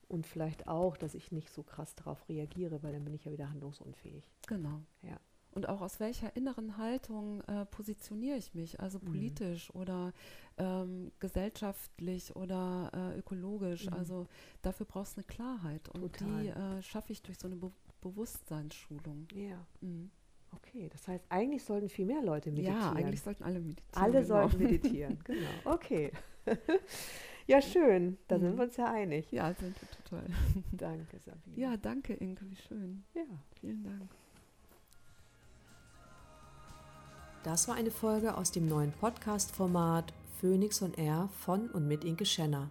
und 0.08 0.26
vielleicht 0.26 0.68
auch, 0.68 0.96
dass 0.96 1.14
ich 1.14 1.34
nicht 1.34 1.50
so 1.50 1.62
krass 1.64 1.94
darauf 1.96 2.30
reagiere, 2.30 2.82
weil 2.84 2.94
dann 2.94 3.04
bin 3.04 3.14
ich 3.14 3.26
ja 3.26 3.32
wieder 3.34 3.50
handlungsunfähig. 3.50 4.32
Genau. 4.48 4.82
Ja. 5.02 5.20
Und 5.58 5.68
auch 5.70 5.82
aus 5.82 6.00
welcher 6.00 6.36
inneren 6.36 6.78
Haltung 6.78 7.42
äh, 7.48 7.66
positioniere 7.66 8.38
ich 8.38 8.54
mich, 8.54 8.80
also 8.80 9.00
Mhm. 9.00 9.06
politisch 9.06 9.74
oder 9.74 10.14
ähm, 10.60 11.12
gesellschaftlich 11.20 12.36
oder 12.36 12.92
äh, 12.94 13.18
ökologisch. 13.18 13.88
Mhm. 13.88 13.94
Also 13.94 14.28
dafür 14.62 14.86
brauchst 14.86 15.18
du 15.18 15.22
eine 15.22 15.26
Klarheit 15.26 15.90
und 15.90 16.14
Total. 16.14 16.44
die 16.44 16.50
äh, 16.50 16.82
schaffe 16.84 17.12
ich 17.12 17.24
durch 17.24 17.40
so 17.40 17.48
eine 17.48 17.56
Be 17.56 17.72
Bewusstseinsschulung. 18.02 19.28
Ja, 19.34 19.66
Mhm. 19.82 20.12
okay. 20.56 20.90
Das 20.92 21.08
heißt, 21.08 21.26
eigentlich 21.30 21.64
sollten 21.64 21.90
viel 21.90 22.06
mehr 22.06 22.22
Leute 22.22 22.52
meditieren. 22.52 22.80
Ja, 22.80 22.92
eigentlich 22.94 23.22
sollten 23.22 23.44
alle 23.44 23.60
meditieren. 23.60 24.04
Alle 24.04 24.22
genau. 24.22 24.28
sollten 24.28 24.58
meditieren, 24.60 25.18
genau. 25.24 25.50
Okay. 25.66 26.12
ja, 27.48 27.60
schön. 27.64 28.20
Da 28.28 28.38
sind 28.38 28.54
Mhm. 28.54 28.58
wir 28.58 28.64
uns 28.66 28.78
ja 28.78 28.92
einig. 28.92 29.32
Ja, 29.32 29.52
sind 29.56 29.76
wir 29.82 29.90
total. 30.04 30.26
Danke, 30.72 31.18
Sabine. 31.20 31.58
Ja, 31.58 31.76
danke, 31.78 32.14
Inke, 32.14 32.46
wie 32.48 32.56
schön. 32.56 33.04
ja. 33.16 33.24
Vielen 33.60 33.84
Dank. 33.84 34.08
Das 37.44 37.68
war 37.68 37.76
eine 37.76 37.92
Folge 37.92 38.36
aus 38.36 38.52
dem 38.52 38.68
neuen 38.68 38.92
Podcast-Format 38.92 40.14
Phoenix 40.40 40.82
on 40.82 40.94
Air 40.96 41.30
von 41.40 41.70
und 41.70 41.88
mit 41.88 42.04
Inke 42.04 42.26
Schenner. 42.26 42.70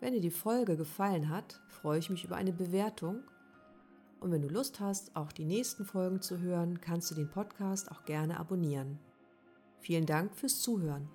Wenn 0.00 0.12
dir 0.12 0.20
die 0.20 0.30
Folge 0.30 0.76
gefallen 0.76 1.28
hat, 1.28 1.60
freue 1.68 1.98
ich 1.98 2.08
mich 2.08 2.24
über 2.24 2.36
eine 2.36 2.52
Bewertung. 2.52 3.20
Und 4.20 4.32
wenn 4.32 4.42
du 4.42 4.48
Lust 4.48 4.80
hast, 4.80 5.14
auch 5.16 5.32
die 5.32 5.44
nächsten 5.44 5.84
Folgen 5.84 6.20
zu 6.20 6.38
hören, 6.38 6.80
kannst 6.80 7.10
du 7.10 7.14
den 7.14 7.28
Podcast 7.28 7.90
auch 7.90 8.04
gerne 8.04 8.38
abonnieren. 8.38 8.98
Vielen 9.80 10.06
Dank 10.06 10.34
fürs 10.34 10.60
Zuhören. 10.60 11.08